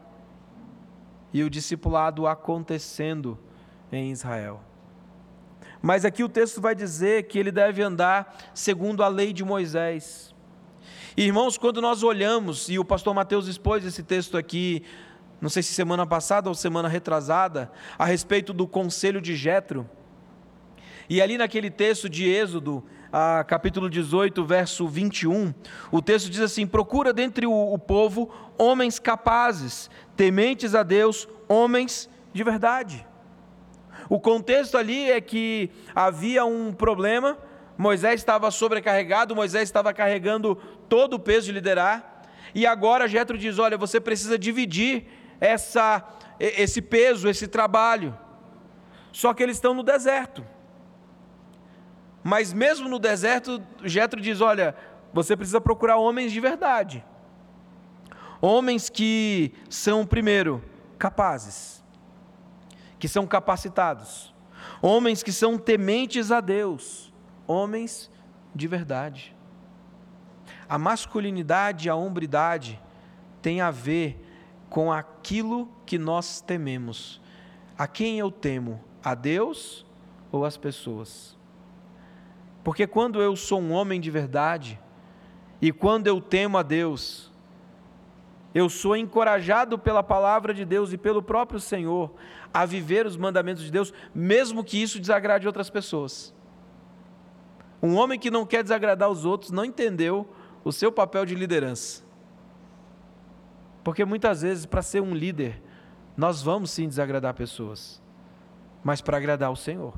e 1.33 1.43
o 1.43 1.49
discipulado 1.49 2.27
acontecendo 2.27 3.37
em 3.91 4.11
Israel. 4.11 4.61
Mas 5.81 6.05
aqui 6.05 6.23
o 6.23 6.29
texto 6.29 6.61
vai 6.61 6.75
dizer 6.75 7.23
que 7.23 7.37
ele 7.37 7.51
deve 7.51 7.81
andar 7.81 8.37
segundo 8.53 9.03
a 9.03 9.07
lei 9.07 9.33
de 9.33 9.43
Moisés. 9.43 10.33
Irmãos, 11.17 11.57
quando 11.57 11.81
nós 11.81 12.03
olhamos, 12.03 12.69
e 12.69 12.79
o 12.79 12.85
pastor 12.85 13.13
Mateus 13.13 13.47
expôs 13.47 13.85
esse 13.85 14.03
texto 14.03 14.37
aqui 14.37 14.83
não 15.43 15.49
sei 15.49 15.61
se 15.61 15.73
semana 15.73 16.07
passada 16.07 16.47
ou 16.47 16.55
semana 16.55 16.87
retrasada, 16.87 17.69
a 17.99 18.05
respeito 18.05 18.53
do 18.53 18.65
conselho 18.65 19.19
de 19.19 19.35
Jetro. 19.35 19.85
E 21.09 21.21
ali 21.21 21.37
naquele 21.37 21.69
texto 21.69 22.07
de 22.07 22.23
Êxodo, 22.29 22.81
capítulo 23.45 23.89
18, 23.89 24.43
verso 24.43 24.87
21, 24.87 25.53
o 25.91 26.01
texto 26.01 26.29
diz 26.29 26.39
assim: 26.39 26.65
Procura 26.65 27.13
dentre 27.13 27.45
o, 27.45 27.73
o 27.73 27.77
povo 27.77 28.33
homens 28.57 28.97
capazes, 28.97 29.89
tementes 30.15 30.73
a 30.73 30.81
Deus, 30.81 31.27
homens 31.47 32.09
de 32.33 32.43
verdade. 32.43 33.05
O 34.09 34.19
contexto 34.19 34.77
ali 34.77 35.11
é 35.11 35.21
que 35.21 35.69
havia 35.93 36.43
um 36.43 36.73
problema, 36.73 37.37
Moisés 37.77 38.15
estava 38.19 38.49
sobrecarregado, 38.49 39.35
Moisés 39.35 39.63
estava 39.63 39.93
carregando 39.93 40.55
todo 40.89 41.13
o 41.15 41.19
peso 41.19 41.47
de 41.47 41.51
liderar, 41.53 42.23
E 42.55 42.65
agora 42.65 43.07
Jetro 43.07 43.37
diz: 43.37 43.59
"Olha, 43.59 43.77
você 43.77 43.99
precisa 43.99 44.37
dividir 44.37 45.05
essa 45.39 46.03
esse 46.39 46.81
peso, 46.81 47.29
esse 47.29 47.47
trabalho". 47.47 48.17
Só 49.11 49.33
que 49.33 49.43
eles 49.43 49.57
estão 49.57 49.73
no 49.75 49.83
deserto. 49.83 50.43
Mas 52.23 52.53
mesmo 52.53 52.87
no 52.87 52.97
deserto, 52.97 53.61
Jetro 53.83 54.21
diz: 54.21 54.39
"Olha, 54.39 54.75
você 55.11 55.35
precisa 55.35 55.61
procurar 55.61 55.97
homens 55.97 56.31
de 56.31 56.39
verdade. 56.39 57.05
Homens 58.41 58.89
que 58.89 59.53
são 59.69 60.05
primeiro 60.05 60.63
capazes, 60.97 61.83
que 62.97 63.07
são 63.07 63.27
capacitados, 63.27 64.33
homens 64.81 65.21
que 65.21 65.31
são 65.31 65.57
tementes 65.57 66.31
a 66.31 66.41
Deus, 66.41 67.13
homens 67.47 68.09
de 68.55 68.67
verdade. 68.67 69.35
A 70.67 70.77
masculinidade 70.77 71.87
e 71.87 71.89
a 71.89 71.95
hombridade 71.95 72.81
tem 73.41 73.61
a 73.61 73.69
ver 73.69 74.19
com 74.69 74.91
aquilo 74.91 75.69
que 75.85 75.97
nós 75.97 76.41
tememos. 76.41 77.21
A 77.77 77.87
quem 77.87 78.17
eu 78.17 78.31
temo? 78.31 78.83
A 79.03 79.13
Deus 79.13 79.85
ou 80.31 80.45
as 80.45 80.57
pessoas? 80.57 81.37
Porque 82.63 82.87
quando 82.87 83.21
eu 83.21 83.35
sou 83.35 83.59
um 83.59 83.71
homem 83.71 83.99
de 83.99 84.09
verdade 84.09 84.79
e 85.61 85.71
quando 85.71 86.07
eu 86.07 86.21
temo 86.21 86.57
a 86.57 86.63
Deus, 86.63 87.31
eu 88.53 88.69
sou 88.69 88.95
encorajado 88.95 89.77
pela 89.77 90.03
palavra 90.03 90.53
de 90.53 90.63
Deus 90.63 90.93
e 90.93 90.97
pelo 90.97 91.21
próprio 91.21 91.59
Senhor 91.59 92.13
a 92.53 92.65
viver 92.65 93.05
os 93.05 93.17
mandamentos 93.17 93.63
de 93.63 93.71
Deus, 93.71 93.91
mesmo 94.13 94.63
que 94.63 94.81
isso 94.81 94.99
desagrade 94.99 95.47
outras 95.47 95.69
pessoas. 95.69 96.33
Um 97.81 97.95
homem 97.95 98.19
que 98.19 98.31
não 98.31 98.45
quer 98.45 98.63
desagradar 98.63 99.09
os 99.09 99.25
outros 99.25 99.51
não 99.51 99.65
entendeu 99.65 100.27
o 100.63 100.71
seu 100.71 100.91
papel 100.91 101.25
de 101.25 101.35
liderança. 101.35 102.03
Porque 103.83 104.05
muitas 104.05 104.41
vezes, 104.41 104.65
para 104.65 104.81
ser 104.81 105.01
um 105.01 105.13
líder, 105.13 105.61
nós 106.15 106.41
vamos 106.41 106.71
sim 106.71 106.87
desagradar 106.87 107.33
pessoas, 107.33 108.01
mas 108.83 109.01
para 109.01 109.17
agradar 109.17 109.51
o 109.51 109.55
Senhor. 109.55 109.93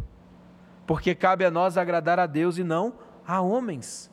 Porque 0.86 1.16
cabe 1.16 1.46
a 1.46 1.52
nós 1.52 1.78
agradar 1.78 2.20
a 2.20 2.26
Deus 2.26 2.58
e 2.58 2.64
não 2.64 2.94
a 3.28 3.42
homens. 3.42 4.12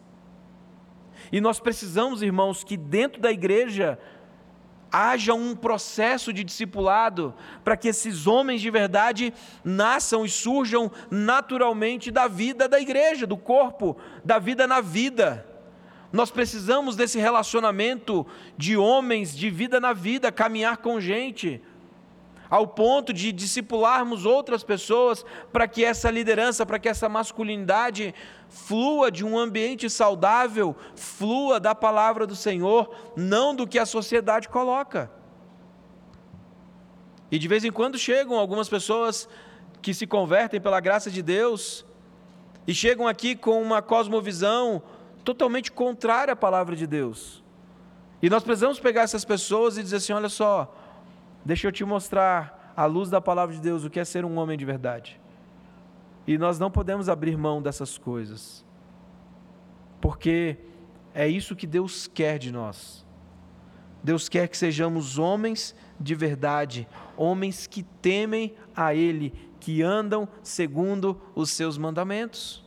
E 1.30 1.40
nós 1.40 1.60
precisamos, 1.60 2.22
irmãos, 2.22 2.64
que 2.64 2.76
dentro 2.76 3.20
da 3.20 3.30
igreja 3.30 3.98
haja 4.90 5.32
um 5.32 5.56
processo 5.56 6.32
de 6.32 6.44
discipulado 6.44 7.34
para 7.64 7.76
que 7.76 7.88
esses 7.88 8.26
homens 8.26 8.60
de 8.60 8.70
verdade 8.70 9.32
nasçam 9.64 10.24
e 10.24 10.28
surjam 10.28 10.90
naturalmente 11.10 12.10
da 12.10 12.28
vida 12.28 12.68
da 12.68 12.78
igreja, 12.78 13.26
do 13.26 13.36
corpo, 13.36 13.96
da 14.22 14.38
vida 14.38 14.66
na 14.66 14.82
vida. 14.82 15.46
Nós 16.12 16.30
precisamos 16.30 16.94
desse 16.94 17.18
relacionamento 17.18 18.26
de 18.58 18.76
homens 18.76 19.34
de 19.34 19.48
vida 19.48 19.80
na 19.80 19.94
vida, 19.94 20.30
caminhar 20.30 20.76
com 20.76 21.00
gente 21.00 21.62
ao 22.52 22.66
ponto 22.66 23.14
de 23.14 23.32
discipularmos 23.32 24.26
outras 24.26 24.62
pessoas 24.62 25.24
para 25.50 25.66
que 25.66 25.82
essa 25.82 26.10
liderança, 26.10 26.66
para 26.66 26.78
que 26.78 26.86
essa 26.86 27.08
masculinidade 27.08 28.14
flua 28.50 29.10
de 29.10 29.24
um 29.24 29.38
ambiente 29.38 29.88
saudável, 29.88 30.76
flua 30.94 31.58
da 31.58 31.74
palavra 31.74 32.26
do 32.26 32.36
Senhor, 32.36 32.94
não 33.16 33.56
do 33.56 33.66
que 33.66 33.78
a 33.78 33.86
sociedade 33.86 34.50
coloca. 34.50 35.10
E 37.30 37.38
de 37.38 37.48
vez 37.48 37.64
em 37.64 37.72
quando 37.72 37.96
chegam 37.96 38.36
algumas 38.36 38.68
pessoas 38.68 39.26
que 39.80 39.94
se 39.94 40.06
convertem 40.06 40.60
pela 40.60 40.78
graça 40.78 41.10
de 41.10 41.22
Deus 41.22 41.86
e 42.66 42.74
chegam 42.74 43.08
aqui 43.08 43.34
com 43.34 43.62
uma 43.62 43.80
cosmovisão 43.80 44.82
totalmente 45.24 45.72
contrária 45.72 46.34
à 46.34 46.36
palavra 46.36 46.76
de 46.76 46.86
Deus. 46.86 47.42
E 48.20 48.28
nós 48.28 48.44
precisamos 48.44 48.78
pegar 48.78 49.04
essas 49.04 49.24
pessoas 49.24 49.78
e 49.78 49.82
dizer 49.82 49.96
assim: 49.96 50.12
olha 50.12 50.28
só, 50.28 50.81
Deixa 51.44 51.66
eu 51.66 51.72
te 51.72 51.84
mostrar, 51.84 52.72
à 52.76 52.84
luz 52.86 53.10
da 53.10 53.20
palavra 53.20 53.54
de 53.54 53.60
Deus, 53.60 53.84
o 53.84 53.90
que 53.90 54.00
é 54.00 54.04
ser 54.04 54.24
um 54.24 54.38
homem 54.38 54.56
de 54.56 54.64
verdade. 54.64 55.20
E 56.26 56.38
nós 56.38 56.58
não 56.58 56.70
podemos 56.70 57.08
abrir 57.08 57.36
mão 57.36 57.60
dessas 57.60 57.98
coisas, 57.98 58.64
porque 60.00 60.56
é 61.14 61.26
isso 61.28 61.56
que 61.56 61.66
Deus 61.66 62.06
quer 62.06 62.38
de 62.38 62.52
nós. 62.52 63.04
Deus 64.02 64.28
quer 64.28 64.48
que 64.48 64.56
sejamos 64.56 65.18
homens 65.18 65.74
de 65.98 66.14
verdade, 66.14 66.88
homens 67.16 67.66
que 67.66 67.82
temem 67.82 68.54
a 68.74 68.94
Ele, 68.94 69.32
que 69.60 69.82
andam 69.82 70.28
segundo 70.42 71.20
os 71.34 71.50
seus 71.50 71.78
mandamentos. 71.78 72.64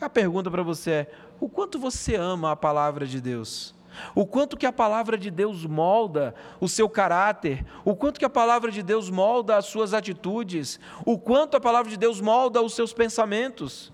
A 0.00 0.10
pergunta 0.10 0.50
para 0.50 0.62
você 0.62 0.90
é: 0.90 1.12
o 1.38 1.48
quanto 1.48 1.78
você 1.78 2.16
ama 2.16 2.50
a 2.50 2.56
palavra 2.56 3.06
de 3.06 3.20
Deus? 3.20 3.74
O 4.14 4.26
quanto 4.26 4.56
que 4.56 4.66
a 4.66 4.72
palavra 4.72 5.16
de 5.18 5.30
Deus 5.30 5.66
molda 5.66 6.34
o 6.60 6.68
seu 6.68 6.88
caráter, 6.88 7.64
o 7.84 7.94
quanto 7.94 8.18
que 8.18 8.24
a 8.24 8.30
palavra 8.30 8.70
de 8.70 8.82
Deus 8.82 9.10
molda 9.10 9.56
as 9.56 9.66
suas 9.66 9.94
atitudes, 9.94 10.80
o 11.04 11.18
quanto 11.18 11.56
a 11.56 11.60
palavra 11.60 11.90
de 11.90 11.96
Deus 11.96 12.20
molda 12.20 12.62
os 12.62 12.74
seus 12.74 12.92
pensamentos, 12.92 13.92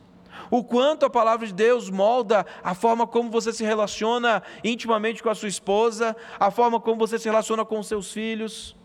o 0.50 0.62
quanto 0.62 1.04
a 1.04 1.10
palavra 1.10 1.46
de 1.46 1.52
Deus 1.52 1.90
molda 1.90 2.46
a 2.62 2.74
forma 2.74 3.06
como 3.06 3.30
você 3.30 3.52
se 3.52 3.64
relaciona 3.64 4.42
intimamente 4.62 5.22
com 5.22 5.30
a 5.30 5.34
sua 5.34 5.48
esposa, 5.48 6.16
a 6.38 6.50
forma 6.50 6.80
como 6.80 6.98
você 6.98 7.18
se 7.18 7.28
relaciona 7.28 7.64
com 7.64 7.78
os 7.78 7.86
seus 7.86 8.12
filhos, 8.12 8.76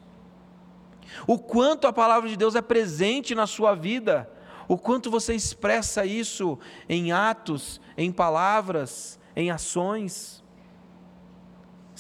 o 1.27 1.37
quanto 1.37 1.87
a 1.87 1.93
palavra 1.93 2.27
de 2.29 2.35
Deus 2.35 2.55
é 2.55 2.61
presente 2.61 3.35
na 3.35 3.47
sua 3.47 3.75
vida, 3.75 4.29
o 4.67 4.77
quanto 4.77 5.11
você 5.11 5.33
expressa 5.33 6.05
isso 6.05 6.57
em 6.87 7.11
atos, 7.11 7.79
em 7.97 8.11
palavras, 8.11 9.19
em 9.35 9.51
ações. 9.51 10.42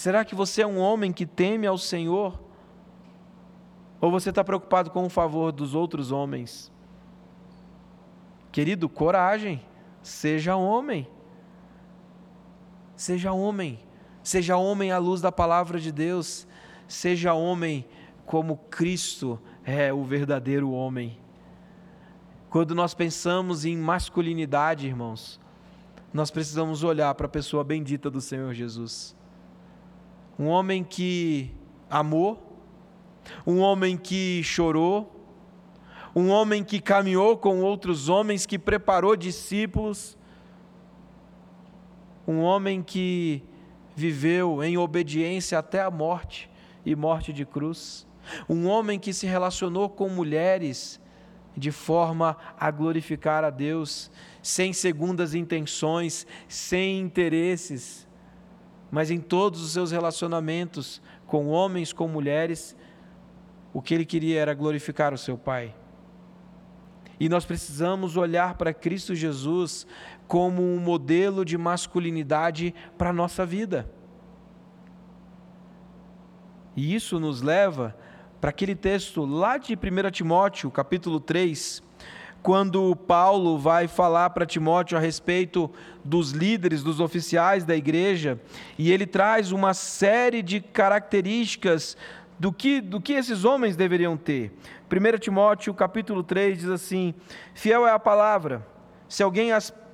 Será 0.03 0.25
que 0.25 0.35
você 0.35 0.63
é 0.63 0.67
um 0.67 0.79
homem 0.79 1.13
que 1.13 1.25
teme 1.25 1.65
ao 1.65 1.77
Senhor? 1.77 2.37
Ou 4.01 4.11
você 4.11 4.31
está 4.31 4.43
preocupado 4.43 4.91
com 4.91 5.05
o 5.05 5.09
favor 5.09 5.49
dos 5.53 5.73
outros 5.73 6.11
homens? 6.11 6.69
Querido, 8.51 8.89
coragem, 8.89 9.63
seja 10.01 10.57
homem. 10.57 11.07
Seja 12.97 13.31
homem, 13.31 13.79
seja 14.21 14.57
homem 14.57 14.91
à 14.91 14.97
luz 14.97 15.21
da 15.21 15.31
palavra 15.31 15.79
de 15.79 15.89
Deus, 15.89 16.45
seja 16.85 17.33
homem 17.33 17.85
como 18.25 18.57
Cristo 18.57 19.39
é 19.63 19.93
o 19.93 20.03
verdadeiro 20.03 20.69
homem. 20.69 21.17
Quando 22.49 22.75
nós 22.75 22.93
pensamos 22.93 23.63
em 23.63 23.77
masculinidade, 23.77 24.85
irmãos, 24.85 25.39
nós 26.13 26.29
precisamos 26.29 26.83
olhar 26.83 27.15
para 27.15 27.27
a 27.27 27.29
pessoa 27.29 27.63
bendita 27.63 28.11
do 28.11 28.19
Senhor 28.19 28.53
Jesus 28.53 29.15
um 30.37 30.47
homem 30.47 30.83
que 30.83 31.51
amou, 31.89 32.41
um 33.45 33.59
homem 33.59 33.95
que 33.95 34.41
chorou, 34.43 35.09
um 36.15 36.29
homem 36.29 36.63
que 36.63 36.79
caminhou 36.79 37.37
com 37.37 37.61
outros 37.61 38.09
homens, 38.09 38.45
que 38.45 38.57
preparou 38.57 39.15
discípulos, 39.15 40.17
um 42.27 42.41
homem 42.41 42.81
que 42.81 43.43
viveu 43.95 44.63
em 44.63 44.77
obediência 44.77 45.59
até 45.59 45.81
a 45.81 45.91
morte 45.91 46.49
e 46.85 46.95
morte 46.95 47.31
de 47.31 47.45
cruz, 47.45 48.07
um 48.49 48.67
homem 48.67 48.99
que 48.99 49.13
se 49.13 49.27
relacionou 49.27 49.89
com 49.89 50.09
mulheres 50.09 50.99
de 51.55 51.69
forma 51.69 52.35
a 52.59 52.71
glorificar 52.71 53.43
a 53.43 53.51
Deus, 53.51 54.09
sem 54.41 54.73
segundas 54.73 55.35
intenções, 55.35 56.25
sem 56.47 56.99
interesses 56.99 58.07
mas 58.93 59.09
em 59.09 59.19
todos 59.19 59.59
os 59.63 59.71
seus 59.71 59.91
relacionamentos 59.91 61.01
com 61.25 61.47
homens, 61.47 61.91
com 61.91 62.07
mulheres, 62.07 62.77
o 63.73 63.81
que 63.81 63.91
ele 63.91 64.05
queria 64.05 64.39
era 64.39 64.53
glorificar 64.53 65.11
o 65.15 65.17
seu 65.17 65.35
Pai. 65.35 65.73
E 67.19 67.27
nós 67.27 67.43
precisamos 67.43 68.17
olhar 68.17 68.53
para 68.53 68.71
Cristo 68.71 69.15
Jesus 69.15 69.87
como 70.27 70.61
um 70.61 70.77
modelo 70.77 71.43
de 71.43 71.57
masculinidade 71.57 72.71
para 72.95 73.09
a 73.09 73.13
nossa 73.13 73.43
vida. 73.43 73.89
E 76.75 76.93
isso 76.93 77.19
nos 77.19 77.41
leva 77.41 77.97
para 78.39 78.51
aquele 78.51 78.75
texto 78.75 79.25
lá 79.25 79.57
de 79.57 79.73
1 79.73 80.11
Timóteo, 80.11 80.69
capítulo 80.69 81.19
3, 81.19 81.81
quando 82.43 82.93
Paulo 82.93 83.57
vai 83.57 83.87
falar 83.87 84.29
para 84.31 84.45
Timóteo 84.45 84.97
a 84.97 85.01
respeito 85.01 85.71
dos 86.03 86.31
líderes, 86.31 86.83
dos 86.83 86.99
oficiais 86.99 87.63
da 87.63 87.73
igreja, 87.73 88.37
e 88.77 88.91
ele 88.91 89.07
traz 89.07 89.53
uma 89.53 89.73
série 89.73 90.41
de 90.41 90.59
características 90.59 91.95
do 92.37 92.51
que, 92.51 92.81
do 92.81 92.99
que 92.99 93.13
esses 93.13 93.45
homens 93.45 93.77
deveriam 93.77 94.17
ter. 94.17 94.51
1 94.91 95.17
Timóteo 95.19 95.73
capítulo 95.73 96.21
3 96.21 96.57
diz 96.57 96.69
assim: 96.69 97.13
Fiel 97.55 97.87
é 97.87 97.91
a 97.91 97.99
palavra, 97.99 98.67
se 99.07 99.23
alguém 99.23 99.51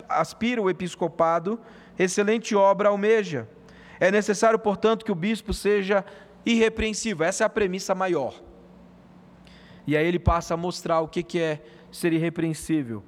aspira 0.10 0.60
o 0.60 0.72
episcopado, 0.72 1.60
excelente 2.00 2.56
obra 2.56 2.90
almeja. 2.90 3.48
É 4.00 4.10
necessário, 4.10 4.58
portanto, 4.58 5.06
que 5.06 5.12
o 5.12 5.16
bispo 5.16 5.54
seja 5.54 6.04
irrepreensível. 6.44 7.26
Essa 7.26 7.44
é 7.44 7.46
a 7.46 7.50
premissa 7.50 7.94
maior. 7.94 8.34
E 9.86 9.96
aí 9.96 10.08
ele 10.08 10.20
passa 10.20 10.54
a 10.54 10.58
mostrar 10.58 11.02
o 11.02 11.08
que, 11.08 11.22
que 11.22 11.40
é 11.40 11.62
ser 11.92 12.14
irrepreensível, 12.14 13.04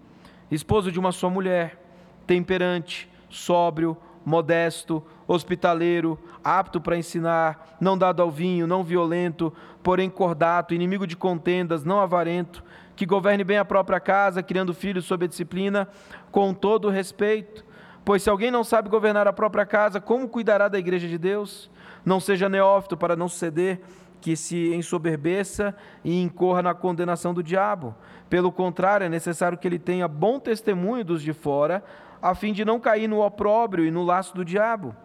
esposo 0.50 0.92
de 0.92 1.00
uma 1.00 1.12
só 1.12 1.30
mulher, 1.30 1.82
temperante, 2.26 3.10
sóbrio, 3.30 3.98
modesto, 4.26 5.04
hospitaleiro, 5.28 6.20
apto 6.44 6.80
para 6.80 6.98
ensinar, 6.98 7.78
não 7.80 7.98
dado 7.98 8.22
ao 8.22 8.30
vinho, 8.30 8.68
não 8.68 8.84
violento, 8.84 9.52
porém 9.82 10.10
cordato, 10.10 10.74
inimigo 10.74 11.08
de 11.08 11.16
contendas, 11.16 11.84
não 11.84 12.00
avarento, 12.00 12.64
que 12.96 13.06
governe 13.06 13.44
bem 13.44 13.58
a 13.58 13.66
própria 13.66 14.00
casa, 14.00 14.44
criando 14.44 14.74
filhos 14.74 15.06
sob 15.06 15.26
a 15.26 15.28
disciplina, 15.28 15.88
com 16.32 16.54
todo 16.54 16.90
respeito. 16.90 17.66
Pois 18.06 18.24
se 18.24 18.30
alguém 18.30 18.52
não 18.52 18.64
sabe 18.64 18.90
governar 18.90 19.28
a 19.28 19.34
própria 19.34 19.66
casa, 19.66 20.00
como 20.00 20.28
cuidará 20.28 20.68
da 20.68 20.78
igreja 20.78 21.08
de 21.08 21.18
Deus? 21.18 21.70
Não 22.06 22.20
seja 22.20 22.50
neófito 22.50 22.98
para 22.98 23.16
não 23.16 23.28
ceder, 23.28 23.82
que 24.22 24.36
se 24.36 24.74
ensoberbeça 24.74 25.76
e 26.04 26.22
incorra 26.22 26.62
na 26.62 26.74
condenação 26.74 27.34
do 27.34 27.42
diabo. 27.42 27.96
Pelo 28.30 28.52
contrário, 28.52 29.06
é 29.06 29.10
necessário 29.10 29.58
que 29.58 29.68
ele 29.68 29.80
tenha 29.80 30.08
bom 30.08 30.40
testemunho 30.40 31.04
dos 31.04 31.22
de 31.22 31.34
fora, 31.34 31.84
a 32.22 32.36
fim 32.36 32.54
de 32.54 32.64
não 32.64 32.80
cair 32.80 33.08
no 33.08 33.26
opróbrio 33.26 33.84
e 33.84 33.92
no 33.92 34.04
laço 34.04 34.36
do 34.36 34.46
diabo. 34.46 34.96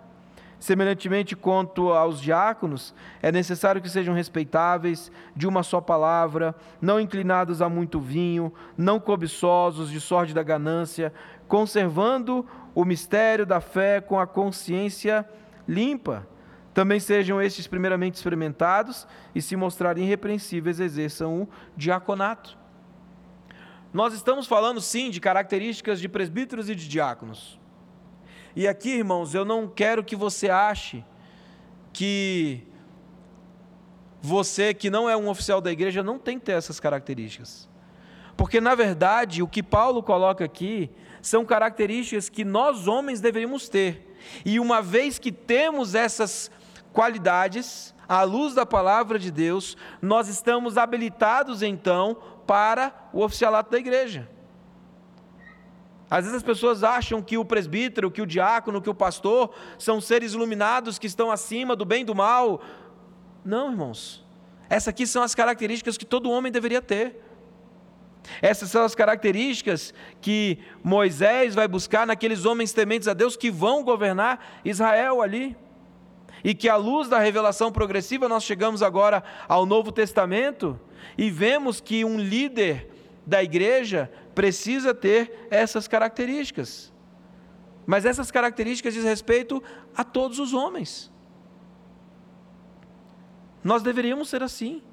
Semelhantemente, 0.59 1.37
quanto 1.37 1.92
aos 1.92 2.20
diáconos, 2.20 2.94
é 3.22 3.31
necessário 3.31 3.81
que 3.81 3.90
sejam 3.90 4.14
respeitáveis, 4.14 5.12
de 5.35 5.46
uma 5.46 5.62
só 5.62 5.81
palavra, 5.81 6.55
não 6.81 6.98
inclinados 6.98 7.61
a 7.61 7.68
muito 7.68 8.00
vinho, 8.00 8.52
não 8.76 8.98
cobiçosos 8.98 9.90
de 9.90 10.00
sorte 10.00 10.33
da 10.33 10.42
ganância, 10.42 11.12
conservando 11.46 12.46
o 12.74 12.85
mistério 12.85 13.44
da 13.44 13.61
fé 13.61 14.00
com 14.00 14.18
a 14.18 14.26
consciência 14.26 15.29
limpa. 15.68 16.26
Também 16.77 17.01
sejam 17.01 17.41
estes 17.41 17.67
primeiramente 17.67 18.17
experimentados 18.17 19.09
e, 19.35 19.41
se 19.41 19.57
mostrarem 19.57 20.05
irrepreensíveis, 20.05 20.79
exerçam 20.79 21.45
o 21.45 21.49
diaconato. 21.75 22.59
Nós 23.95 24.12
estamos 24.12 24.47
falando 24.47 24.79
sim 24.79 25.09
de 25.09 25.19
características 25.19 25.99
de 25.99 26.07
presbíteros 26.07 26.69
e 26.69 26.75
de 26.75 26.87
diáconos. 26.87 27.59
E 28.55 28.69
aqui, 28.69 28.91
irmãos, 28.91 29.35
eu 29.35 29.43
não 29.43 29.67
quero 29.67 30.05
que 30.05 30.15
você 30.15 30.51
ache 30.51 31.03
que 31.95 32.62
você 34.21 34.75
que 34.75 34.91
não 34.91 35.09
é 35.09 35.17
um 35.17 35.31
oficial 35.31 35.62
da 35.62 35.73
igreja 35.73 36.03
não 36.03 36.19
tem 36.19 36.39
que 36.39 36.45
ter 36.45 36.53
essas 36.53 36.79
características. 36.79 37.71
Porque, 38.37 38.61
na 38.61 38.75
verdade, 38.75 39.43
o 39.43 39.49
que 39.49 39.62
Paulo 39.62 40.03
coloca 40.03 40.45
aqui 40.45 40.91
são 41.23 41.43
características 41.43 42.29
que 42.29 42.45
nós 42.45 42.87
homens 42.87 43.19
deveríamos 43.19 43.67
ter. 43.67 44.15
E 44.45 44.61
uma 44.61 44.83
vez 44.83 45.19
que 45.19 45.33
temos 45.33 45.95
essas 45.95 46.51
qualidades, 46.96 47.94
à 48.09 48.22
luz 48.22 48.54
da 48.54 48.64
palavra 48.64 49.18
de 49.18 49.30
Deus, 49.30 49.76
nós 50.00 50.28
estamos 50.28 50.78
habilitados 50.78 51.62
então 51.62 52.16
para 52.46 53.11
o 53.12 53.22
oficialato 53.22 53.70
da 53.70 53.78
igreja. 53.78 54.26
Às 56.11 56.24
vezes 56.24 56.38
as 56.38 56.42
pessoas 56.42 56.82
acham 56.82 57.20
que 57.20 57.37
o 57.37 57.44
presbítero, 57.44 58.11
que 58.11 58.22
o 58.22 58.26
diácono, 58.26 58.80
que 58.80 58.88
o 58.88 58.94
pastor 58.94 59.52
são 59.78 60.00
seres 60.00 60.32
iluminados 60.32 60.98
que 60.98 61.06
estão 61.06 61.30
acima 61.30 61.76
do 61.76 61.85
bem 61.85 62.00
e 62.00 62.04
do 62.06 62.14
mal. 62.14 62.62
Não, 63.44 63.72
irmãos. 63.72 64.24
Essas 64.70 64.88
aqui 64.88 65.06
são 65.06 65.22
as 65.22 65.35
características 65.35 65.98
que 65.98 66.06
todo 66.06 66.30
homem 66.30 66.50
deveria 66.50 66.80
ter. 66.80 67.22
Essas 68.40 68.70
são 68.70 68.85
as 68.85 68.94
características 68.94 69.92
que 70.22 70.59
Moisés 70.82 71.54
vai 71.54 71.68
buscar 71.68 72.06
naqueles 72.06 72.46
homens 72.46 72.72
tementes 72.72 73.06
a 73.06 73.12
Deus 73.12 73.37
que 73.37 73.50
vão 73.50 73.85
governar 73.85 74.61
Israel 74.64 75.20
ali. 75.20 75.54
E 76.46 76.54
que 76.54 76.68
à 76.68 76.76
luz 76.76 77.09
da 77.09 77.18
revelação 77.18 77.72
progressiva 77.72 78.28
nós 78.28 78.44
chegamos 78.44 78.80
agora 78.80 79.24
ao 79.48 79.66
Novo 79.66 79.90
Testamento 79.90 80.78
e 81.18 81.28
vemos 81.28 81.80
que 81.80 82.04
um 82.04 82.20
líder 82.20 82.88
da 83.26 83.42
igreja 83.42 84.09
precisa 84.32 84.94
ter 84.94 85.48
essas 85.50 85.88
características. 85.88 86.92
Mas 87.85 88.04
essas 88.04 88.30
características 88.30 88.94
diz 88.94 89.02
respeito 89.02 89.61
a 89.92 90.04
todos 90.04 90.38
os 90.38 90.54
homens. 90.54 91.11
Nós 93.64 93.82
deveríamos 93.82 94.28
ser 94.28 94.44
assim. 94.44 94.85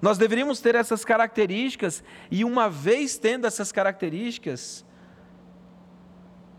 Nós 0.00 0.16
deveríamos 0.16 0.62
ter 0.62 0.74
essas 0.74 1.04
características, 1.04 2.02
e 2.30 2.42
uma 2.42 2.70
vez 2.70 3.18
tendo 3.18 3.46
essas 3.46 3.70
características, 3.70 4.82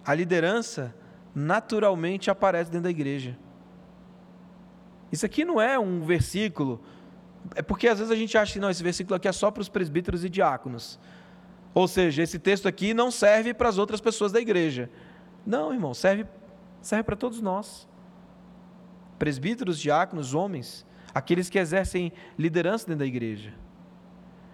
a 0.05 0.13
liderança 0.13 0.95
naturalmente 1.33 2.29
aparece 2.29 2.69
dentro 2.69 2.83
da 2.83 2.91
igreja. 2.91 3.35
Isso 5.11 5.25
aqui 5.25 5.45
não 5.45 5.61
é 5.61 5.77
um 5.77 6.01
versículo, 6.01 6.81
é 7.53 7.61
porque 7.61 7.87
às 7.87 7.99
vezes 7.99 8.11
a 8.11 8.15
gente 8.15 8.37
acha 8.37 8.53
que 8.53 8.59
não, 8.59 8.69
esse 8.69 8.81
versículo 8.81 9.15
aqui 9.15 9.27
é 9.27 9.31
só 9.31 9.51
para 9.51 9.61
os 9.61 9.69
presbíteros 9.69 10.23
e 10.23 10.29
diáconos. 10.29 10.99
Ou 11.73 11.87
seja, 11.87 12.23
esse 12.23 12.39
texto 12.39 12.67
aqui 12.67 12.93
não 12.93 13.11
serve 13.11 13.53
para 13.53 13.69
as 13.69 13.77
outras 13.77 13.99
pessoas 14.01 14.31
da 14.31 14.39
igreja. 14.39 14.89
Não, 15.45 15.73
irmão, 15.73 15.93
serve, 15.93 16.25
serve 16.81 17.03
para 17.03 17.15
todos 17.15 17.41
nós. 17.41 17.87
Presbíteros, 19.19 19.79
diáconos, 19.79 20.33
homens, 20.33 20.85
aqueles 21.13 21.49
que 21.49 21.59
exercem 21.59 22.11
liderança 22.37 22.87
dentro 22.87 22.99
da 22.99 23.05
igreja. 23.05 23.53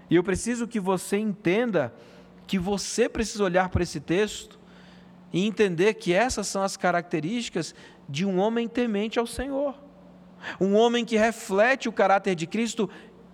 E 0.09 0.15
eu 0.15 0.23
preciso 0.23 0.67
que 0.67 0.79
você 0.79 1.17
entenda 1.17 1.93
que 2.45 2.59
você 2.59 3.07
precisa 3.07 3.43
olhar 3.43 3.69
para 3.69 3.83
esse 3.83 3.99
texto 3.99 4.59
e 5.31 5.45
entender 5.45 5.93
que 5.93 6.11
essas 6.11 6.47
são 6.47 6.61
as 6.61 6.75
características 6.75 7.73
de 8.09 8.25
um 8.25 8.39
homem 8.39 8.67
temente 8.67 9.17
ao 9.17 9.25
Senhor. 9.25 9.75
Um 10.59 10.75
homem 10.75 11.05
que 11.05 11.17
reflete 11.17 11.87
o 11.89 11.91
caráter 11.91 12.35
de 12.35 12.47
Cristo 12.47 12.89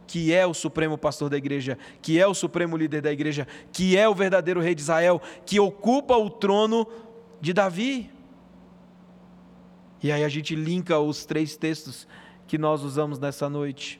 que 0.07 0.33
é 0.33 0.47
o 0.47 0.53
supremo 0.53 0.97
pastor 0.97 1.29
da 1.29 1.37
igreja, 1.37 1.77
que 2.01 2.17
é 2.17 2.25
o 2.25 2.33
supremo 2.33 2.77
líder 2.77 3.01
da 3.01 3.11
igreja, 3.11 3.45
que 3.73 3.97
é 3.97 4.07
o 4.07 4.15
verdadeiro 4.15 4.61
rei 4.61 4.73
de 4.73 4.81
Israel, 4.81 5.21
que 5.45 5.59
ocupa 5.59 6.15
o 6.15 6.29
trono 6.29 6.87
de 7.41 7.51
Davi. 7.51 8.09
E 10.01 10.11
aí 10.11 10.23
a 10.23 10.29
gente 10.29 10.55
linka 10.55 10.97
os 10.97 11.25
três 11.25 11.57
textos 11.57 12.07
que 12.47 12.57
nós 12.57 12.83
usamos 12.83 13.19
nessa 13.19 13.49
noite. 13.49 13.99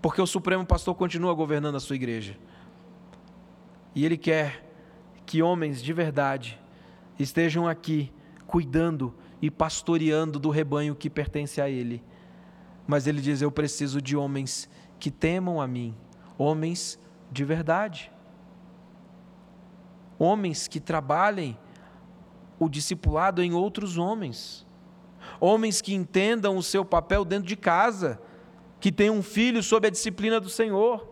Porque 0.00 0.20
o 0.20 0.26
supremo 0.26 0.64
pastor 0.64 0.94
continua 0.94 1.34
governando 1.34 1.76
a 1.76 1.80
sua 1.80 1.96
igreja. 1.96 2.36
E 3.94 4.04
ele 4.04 4.16
quer 4.16 4.64
que 5.26 5.42
homens 5.42 5.82
de 5.82 5.92
verdade 5.92 6.58
estejam 7.18 7.68
aqui 7.68 8.10
cuidando 8.46 9.14
e 9.44 9.50
pastoreando 9.50 10.38
do 10.38 10.48
rebanho 10.48 10.94
que 10.94 11.10
pertence 11.10 11.60
a 11.60 11.68
ele. 11.68 12.02
Mas 12.86 13.06
ele 13.06 13.20
diz: 13.20 13.42
Eu 13.42 13.50
preciso 13.50 14.00
de 14.00 14.16
homens 14.16 14.70
que 14.98 15.10
temam 15.10 15.60
a 15.60 15.66
mim, 15.66 15.94
homens 16.38 16.98
de 17.30 17.44
verdade, 17.44 18.10
homens 20.18 20.66
que 20.66 20.80
trabalhem 20.80 21.58
o 22.58 22.70
discipulado 22.70 23.42
em 23.42 23.52
outros 23.52 23.98
homens, 23.98 24.66
homens 25.38 25.82
que 25.82 25.94
entendam 25.94 26.56
o 26.56 26.62
seu 26.62 26.82
papel 26.82 27.22
dentro 27.22 27.46
de 27.46 27.56
casa, 27.56 28.18
que 28.80 28.90
tenham 28.90 29.18
um 29.18 29.22
filho 29.22 29.62
sob 29.62 29.86
a 29.86 29.90
disciplina 29.90 30.40
do 30.40 30.48
Senhor, 30.48 31.06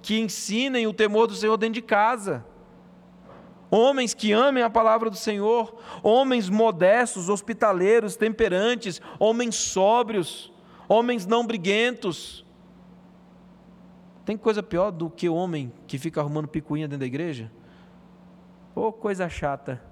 que 0.00 0.18
ensinem 0.18 0.86
o 0.86 0.94
temor 0.94 1.26
do 1.26 1.34
Senhor 1.34 1.58
dentro 1.58 1.74
de 1.74 1.82
casa 1.82 2.46
homens 3.70 4.14
que 4.14 4.32
amem 4.32 4.62
a 4.62 4.70
palavra 4.70 5.08
do 5.08 5.16
Senhor, 5.16 5.76
homens 6.02 6.48
modestos, 6.48 7.28
hospitaleiros, 7.28 8.16
temperantes, 8.16 9.00
homens 9.18 9.54
sóbrios, 9.54 10.52
homens 10.88 11.26
não 11.26 11.46
briguentos. 11.46 12.44
Tem 14.24 14.36
coisa 14.36 14.62
pior 14.62 14.90
do 14.90 15.08
que 15.08 15.28
homem 15.28 15.72
que 15.86 15.98
fica 15.98 16.20
arrumando 16.20 16.48
picuinha 16.48 16.86
dentro 16.86 17.00
da 17.00 17.06
igreja? 17.06 17.50
Ô, 18.74 18.88
oh, 18.88 18.92
coisa 18.92 19.28
chata. 19.28 19.82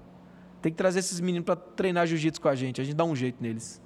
Tem 0.61 0.71
que 0.71 0.77
trazer 0.77 0.99
esses 0.99 1.19
meninos 1.19 1.45
para 1.45 1.55
treinar 1.55 2.05
jiu-jitsu 2.05 2.41
com 2.41 2.49
a 2.49 2.55
gente, 2.55 2.81
a 2.81 2.83
gente 2.83 2.95
dá 2.95 3.03
um 3.03 3.15
jeito 3.15 3.41
neles. 3.41 3.81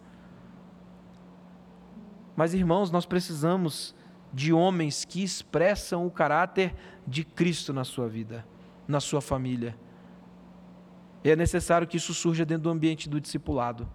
Mas, 2.36 2.54
irmãos, 2.54 2.90
nós 2.90 3.06
precisamos 3.06 3.96
de 4.34 4.52
homens 4.52 5.06
que 5.06 5.24
expressam 5.24 6.08
o 6.08 6.12
caráter 6.12 6.74
de 7.06 7.24
Cristo 7.24 7.72
na 7.72 7.84
sua 7.84 8.08
vida, 8.08 8.44
na 8.88 9.00
sua 9.00 9.22
família. 9.22 9.78
E 11.24 11.32
é 11.32 11.36
necessário 11.36 11.88
que 11.88 11.98
isso 11.98 12.14
surja 12.14 12.46
dentro 12.46 12.64
do 12.64 12.70
ambiente 12.70 13.08
do 13.08 13.20
discipulado. 13.20 13.88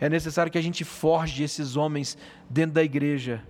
É 0.00 0.08
necessário 0.08 0.50
que 0.50 0.58
a 0.58 0.62
gente 0.62 0.84
forge 0.84 1.42
esses 1.42 1.76
homens 1.76 2.18
dentro 2.50 2.74
da 2.74 2.82
igreja, 2.82 3.42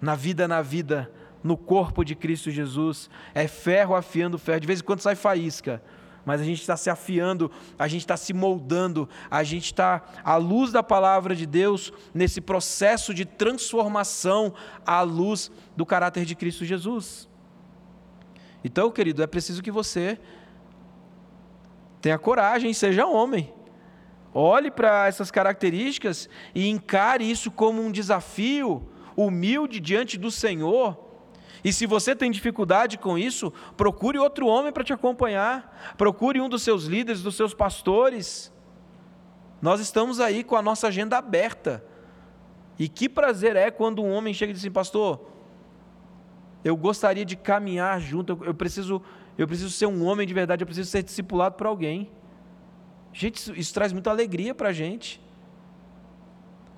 na 0.00 0.14
vida, 0.14 0.48
na 0.48 0.60
vida, 0.60 1.10
no 1.42 1.56
corpo 1.56 2.04
de 2.04 2.14
Cristo 2.14 2.50
Jesus. 2.50 3.08
É 3.34 3.46
ferro 3.46 3.94
afiando 3.94 4.36
ferro. 4.36 4.60
De 4.60 4.66
vez 4.66 4.80
em 4.80 4.84
quando 4.84 5.00
sai 5.00 5.14
faísca, 5.14 5.80
mas 6.24 6.40
a 6.40 6.44
gente 6.44 6.60
está 6.60 6.76
se 6.76 6.90
afiando, 6.90 7.50
a 7.78 7.88
gente 7.88 8.02
está 8.02 8.16
se 8.16 8.32
moldando, 8.32 9.08
a 9.30 9.42
gente 9.42 9.66
está, 9.66 10.02
à 10.24 10.36
luz 10.36 10.72
da 10.72 10.82
palavra 10.82 11.34
de 11.34 11.46
Deus, 11.46 11.92
nesse 12.12 12.40
processo 12.40 13.14
de 13.14 13.24
transformação 13.24 14.52
à 14.84 15.02
luz 15.02 15.50
do 15.76 15.86
caráter 15.86 16.24
de 16.24 16.34
Cristo 16.34 16.64
Jesus. 16.64 17.28
Então, 18.62 18.90
querido, 18.90 19.22
é 19.22 19.26
preciso 19.26 19.62
que 19.62 19.70
você 19.70 20.18
Tenha 22.00 22.18
coragem, 22.18 22.72
seja 22.72 23.06
homem. 23.06 23.52
Olhe 24.32 24.70
para 24.70 25.06
essas 25.08 25.30
características 25.30 26.28
e 26.54 26.68
encare 26.68 27.28
isso 27.28 27.50
como 27.50 27.82
um 27.82 27.90
desafio 27.90 28.88
humilde 29.16 29.80
diante 29.80 30.16
do 30.16 30.30
Senhor, 30.30 30.96
E 31.62 31.72
se 31.72 31.86
você 31.86 32.16
tem 32.16 32.30
dificuldade 32.30 32.96
com 32.98 33.18
isso, 33.18 33.52
procure 33.76 34.18
outro 34.18 34.46
homem 34.46 34.72
para 34.72 34.84
te 34.84 34.92
acompanhar, 34.92 35.94
procure 35.96 36.40
um 36.40 36.48
dos 36.48 36.62
seus 36.62 36.84
líderes, 36.84 37.22
dos 37.22 37.36
seus 37.36 37.52
pastores. 37.52 38.52
Nós 39.60 39.80
estamos 39.80 40.20
aí 40.20 40.42
com 40.42 40.56
a 40.56 40.62
nossa 40.62 40.88
agenda 40.88 41.18
aberta. 41.18 41.84
E 42.78 42.88
que 42.88 43.08
prazer 43.08 43.56
é 43.56 43.70
quando 43.70 44.02
um 44.02 44.10
homem 44.10 44.32
chega 44.32 44.50
e 44.50 44.54
diz 44.54 44.62
assim, 44.62 44.70
pastor, 44.70 45.28
eu 46.64 46.74
gostaria 46.76 47.26
de 47.26 47.36
caminhar 47.36 48.00
junto, 48.00 48.38
eu 48.42 48.54
preciso, 48.54 49.02
eu 49.42 49.48
preciso 49.48 49.70
ser 49.70 49.86
um 49.86 50.04
homem 50.04 50.26
de 50.26 50.34
verdade, 50.34 50.62
eu 50.62 50.66
preciso 50.66 50.90
ser 50.90 51.02
discipulado 51.02 51.54
por 51.54 51.66
alguém. 51.66 52.10
Gente, 53.12 53.36
isso, 53.36 53.54
isso 53.54 53.72
traz 53.72 53.92
muita 53.92 54.10
alegria 54.10 54.54
para 54.54 54.68
a 54.68 54.72
gente. 54.72 55.20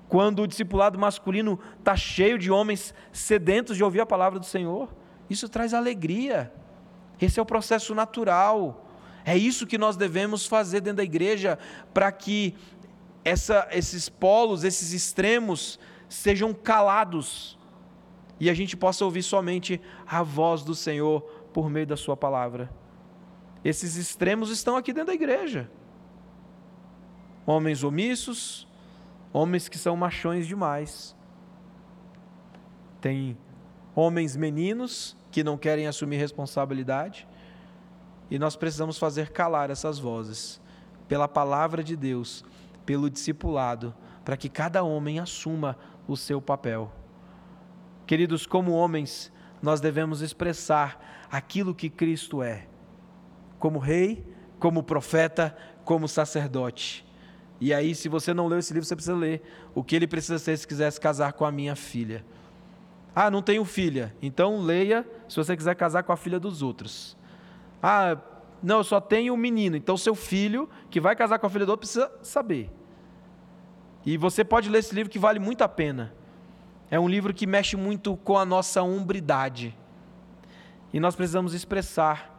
Quando 0.07 0.43
o 0.43 0.47
discipulado 0.47 0.97
masculino 0.97 1.59
está 1.77 1.95
cheio 1.95 2.37
de 2.37 2.49
homens 2.49 2.93
sedentos 3.11 3.75
de 3.75 3.83
ouvir 3.83 3.99
a 3.99 4.05
palavra 4.05 4.39
do 4.39 4.45
Senhor, 4.45 4.89
isso 5.29 5.49
traz 5.49 5.73
alegria. 5.73 6.53
Esse 7.19 7.39
é 7.39 7.43
o 7.43 7.45
processo 7.45 7.93
natural. 7.93 8.89
É 9.25 9.37
isso 9.37 9.67
que 9.67 9.77
nós 9.77 9.97
devemos 9.97 10.45
fazer 10.45 10.81
dentro 10.81 10.97
da 10.97 11.03
igreja 11.03 11.59
para 11.93 12.11
que 12.11 12.55
essa, 13.25 13.67
esses 13.71 14.07
polos, 14.07 14.63
esses 14.63 14.93
extremos 14.93 15.79
sejam 16.07 16.53
calados 16.53 17.57
e 18.39 18.49
a 18.49 18.53
gente 18.53 18.75
possa 18.75 19.05
ouvir 19.05 19.23
somente 19.23 19.81
a 20.05 20.21
voz 20.21 20.63
do 20.63 20.75
Senhor 20.75 21.42
por 21.53 21.69
meio 21.69 21.87
da 21.87 21.95
Sua 21.95 22.17
palavra. 22.17 22.69
Esses 23.63 23.95
extremos 23.95 24.49
estão 24.49 24.75
aqui 24.75 24.91
dentro 24.91 25.07
da 25.07 25.13
igreja. 25.13 25.69
Homens 27.45 27.83
omissos, 27.83 28.67
homens 29.31 29.69
que 29.69 29.77
são 29.77 29.95
machões 29.95 30.47
demais. 30.47 31.15
Tem 32.99 33.37
homens 33.95 34.35
meninos 34.35 35.15
que 35.31 35.43
não 35.43 35.57
querem 35.57 35.87
assumir 35.87 36.17
responsabilidade, 36.17 37.27
e 38.29 38.39
nós 38.39 38.55
precisamos 38.55 38.97
fazer 38.97 39.31
calar 39.31 39.69
essas 39.69 39.99
vozes 39.99 40.61
pela 41.07 41.27
palavra 41.27 41.83
de 41.83 41.95
Deus, 41.95 42.43
pelo 42.85 43.09
discipulado, 43.09 43.93
para 44.23 44.37
que 44.37 44.49
cada 44.49 44.83
homem 44.83 45.19
assuma 45.19 45.77
o 46.07 46.15
seu 46.15 46.41
papel. 46.41 46.91
Queridos, 48.05 48.45
como 48.45 48.71
homens, 48.71 49.31
nós 49.61 49.79
devemos 49.79 50.21
expressar 50.21 51.22
aquilo 51.33 51.73
que 51.73 51.89
Cristo 51.89 52.43
é, 52.43 52.67
como 53.57 53.79
rei, 53.79 54.23
como 54.59 54.83
profeta, 54.83 55.57
como 55.83 56.07
sacerdote. 56.07 57.03
E 57.59 57.73
aí, 57.73 57.95
se 57.95 58.07
você 58.07 58.35
não 58.35 58.45
leu 58.45 58.59
esse 58.59 58.71
livro, 58.71 58.87
você 58.87 58.95
precisa 58.95 59.15
ler 59.15 59.41
o 59.73 59.83
que 59.83 59.95
ele 59.95 60.05
precisa 60.05 60.37
ser 60.37 60.55
se 60.55 60.67
quisesse 60.67 61.01
casar 61.01 61.33
com 61.33 61.43
a 61.43 61.51
minha 61.51 61.75
filha. 61.75 62.23
Ah, 63.15 63.31
não 63.31 63.41
tenho 63.41 63.65
filha. 63.65 64.15
Então 64.21 64.61
leia 64.61 65.07
se 65.27 65.35
você 65.35 65.57
quiser 65.57 65.73
casar 65.75 66.03
com 66.03 66.11
a 66.11 66.17
filha 66.17 66.39
dos 66.39 66.61
outros. 66.61 67.17
Ah, 67.81 68.15
não, 68.61 68.77
eu 68.77 68.83
só 68.83 69.01
tenho 69.01 69.33
um 69.33 69.37
menino. 69.37 69.75
Então 69.75 69.97
seu 69.97 70.13
filho, 70.13 70.69
que 70.91 71.01
vai 71.01 71.15
casar 71.15 71.39
com 71.39 71.47
a 71.47 71.49
filha 71.49 71.65
do 71.65 71.69
outro, 71.69 71.87
precisa 71.87 72.11
saber. 72.21 72.69
E 74.05 74.17
você 74.17 74.43
pode 74.43 74.69
ler 74.69 74.79
esse 74.79 74.93
livro 74.93 75.11
que 75.11 75.17
vale 75.17 75.39
muito 75.39 75.63
a 75.63 75.67
pena. 75.67 76.13
É 76.91 76.99
um 76.99 77.09
livro 77.09 77.33
que 77.33 77.47
mexe 77.47 77.75
muito 77.75 78.15
com 78.17 78.37
a 78.37 78.45
nossa 78.45 78.83
umbridade. 78.83 79.75
E 80.93 80.99
nós 80.99 81.15
precisamos 81.15 81.55
expressar 81.55 82.31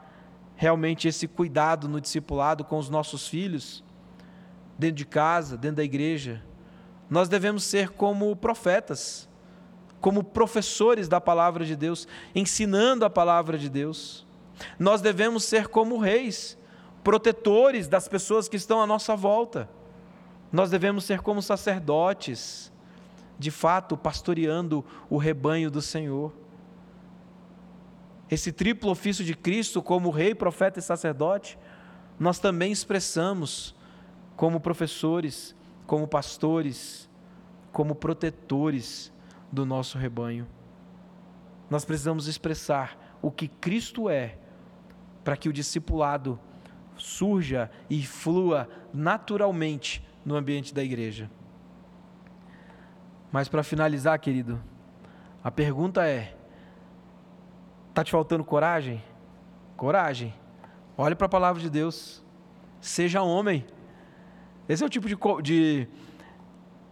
realmente 0.55 1.09
esse 1.09 1.27
cuidado 1.27 1.89
no 1.89 2.01
discipulado 2.01 2.65
com 2.65 2.79
os 2.79 2.89
nossos 2.89 3.27
filhos, 3.27 3.83
dentro 4.79 4.97
de 4.97 5.05
casa, 5.05 5.57
dentro 5.57 5.77
da 5.77 5.85
igreja. 5.85 6.43
Nós 7.11 7.29
devemos 7.29 7.65
ser 7.65 7.91
como 7.91 8.35
profetas, 8.37 9.29
como 10.01 10.23
professores 10.23 11.09
da 11.09 11.21
palavra 11.21 11.65
de 11.65 11.75
Deus, 11.75 12.07
ensinando 12.35 13.05
a 13.05 13.11
palavra 13.11 13.59
de 13.59 13.69
Deus. 13.69 14.27
Nós 14.79 15.01
devemos 15.01 15.45
ser 15.45 15.69
como 15.69 15.99
reis, 15.99 16.57
protetores 17.03 17.89
das 17.89 18.07
pessoas 18.09 18.49
que 18.49 18.57
estão 18.57 18.81
à 18.81 18.87
nossa 18.87 19.17
volta. 19.17 19.69
Nós 20.53 20.71
devemos 20.71 21.05
ser 21.05 21.21
como 21.21 21.43
sacerdotes, 21.43 22.73
de 23.39 23.51
fato, 23.51 23.97
pastoreando 23.97 24.85
o 25.11 25.19
rebanho 25.19 25.71
do 25.71 25.83
Senhor. 25.83 26.33
Esse 28.31 28.51
triplo 28.53 28.91
ofício 28.91 29.25
de 29.25 29.35
Cristo, 29.35 29.83
como 29.83 30.11
rei, 30.11 30.35
profeta 30.35 30.79
e 30.79 30.83
sacerdote, 30.83 31.59
nós 32.19 32.39
também 32.39 32.73
expressamos 32.73 33.75
como 34.37 34.61
professores, 34.61 35.55
como 35.87 36.09
pastores, 36.09 37.09
como 37.73 37.95
protetores 37.95 39.13
do 39.51 39.67
nosso 39.67 39.99
rebanho. 39.99 40.47
Nós 41.69 41.85
precisamos 41.85 42.27
expressar 42.27 43.17
o 43.21 43.31
que 43.31 43.49
Cristo 43.49 44.09
é, 44.09 44.39
para 45.23 45.37
que 45.37 45.49
o 45.49 45.53
discipulado 45.53 46.39
surja 46.97 47.71
e 47.89 48.05
flua 48.05 48.69
naturalmente 48.93 50.07
no 50.25 50.37
ambiente 50.37 50.75
da 50.75 50.83
igreja. 50.83 51.31
Mas 53.33 53.49
para 53.49 53.63
finalizar, 53.63 54.19
querido, 54.19 54.63
a 55.43 55.51
pergunta 55.51 56.07
é: 56.07 56.37
está 57.95 58.03
te 58.03 58.11
faltando 58.11 58.43
coragem? 58.43 59.01
Coragem. 59.77 60.35
Olhe 60.99 61.15
para 61.15 61.27
a 61.27 61.29
palavra 61.29 61.63
de 61.63 61.71
Deus. 61.71 62.25
Seja 62.81 63.23
homem. 63.23 63.65
Esse 64.69 64.83
é 64.83 64.87
o 64.87 64.91
tipo 64.91 65.07
de, 65.07 65.17
de, 65.43 65.89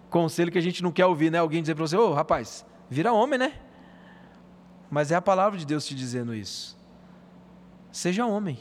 conselho 0.09 0.53
que 0.53 0.59
a 0.59 0.63
gente 0.63 0.81
não 0.81 0.93
quer 0.93 1.07
ouvir, 1.07 1.31
né? 1.31 1.39
Alguém 1.39 1.61
dizer 1.61 1.75
para 1.75 1.85
você: 1.85 1.97
Ô 1.97 2.11
oh, 2.11 2.15
rapaz, 2.15 2.65
vira 2.89 3.13
homem, 3.13 3.37
né? 3.37 3.53
Mas 4.89 5.11
é 5.11 5.17
a 5.17 5.23
palavra 5.23 5.59
de 5.59 5.67
Deus 5.67 5.85
te 5.85 5.95
dizendo 5.95 6.33
isso. 6.33 6.79
Seja 7.91 8.25
homem. 8.25 8.61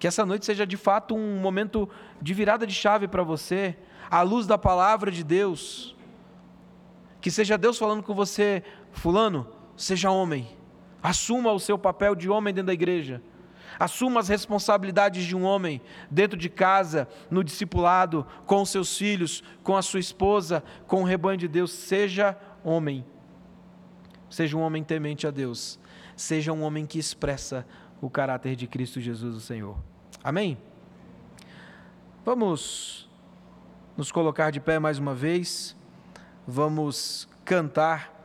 Que 0.00 0.08
essa 0.08 0.26
noite 0.26 0.44
seja 0.44 0.66
de 0.66 0.76
fato 0.76 1.14
um 1.14 1.38
momento 1.38 1.88
de 2.20 2.34
virada 2.34 2.66
de 2.66 2.74
chave 2.74 3.06
para 3.06 3.22
você, 3.22 3.76
à 4.10 4.22
luz 4.22 4.48
da 4.48 4.58
palavra 4.58 5.12
de 5.12 5.22
Deus. 5.22 5.94
Que 7.20 7.30
seja 7.30 7.56
Deus 7.56 7.78
falando 7.78 8.02
com 8.02 8.14
você, 8.14 8.64
Fulano, 8.90 9.46
seja 9.76 10.10
homem. 10.10 10.58
Assuma 11.02 11.52
o 11.52 11.58
seu 11.58 11.78
papel 11.78 12.14
de 12.14 12.28
homem 12.28 12.52
dentro 12.52 12.66
da 12.66 12.72
igreja. 12.72 13.22
Assuma 13.78 14.20
as 14.20 14.28
responsabilidades 14.28 15.24
de 15.24 15.36
um 15.36 15.44
homem 15.44 15.80
dentro 16.10 16.38
de 16.38 16.48
casa, 16.48 17.08
no 17.30 17.42
discipulado, 17.42 18.26
com 18.44 18.64
seus 18.64 18.96
filhos, 18.96 19.42
com 19.62 19.76
a 19.76 19.82
sua 19.82 20.00
esposa, 20.00 20.62
com 20.86 21.02
o 21.02 21.04
rebanho 21.04 21.38
de 21.38 21.48
Deus. 21.48 21.72
Seja 21.72 22.36
homem. 22.62 23.04
Seja 24.28 24.56
um 24.56 24.60
homem 24.60 24.84
temente 24.84 25.26
a 25.26 25.30
Deus. 25.30 25.78
Seja 26.16 26.52
um 26.52 26.62
homem 26.62 26.84
que 26.84 26.98
expressa 26.98 27.66
o 28.00 28.10
caráter 28.10 28.56
de 28.56 28.66
Cristo 28.66 29.00
Jesus, 29.00 29.36
o 29.36 29.40
Senhor. 29.40 29.76
Amém? 30.22 30.58
Vamos 32.24 33.08
nos 33.96 34.12
colocar 34.12 34.50
de 34.50 34.60
pé 34.60 34.78
mais 34.78 34.98
uma 34.98 35.14
vez, 35.14 35.76
vamos 36.46 37.28
cantar 37.44 38.19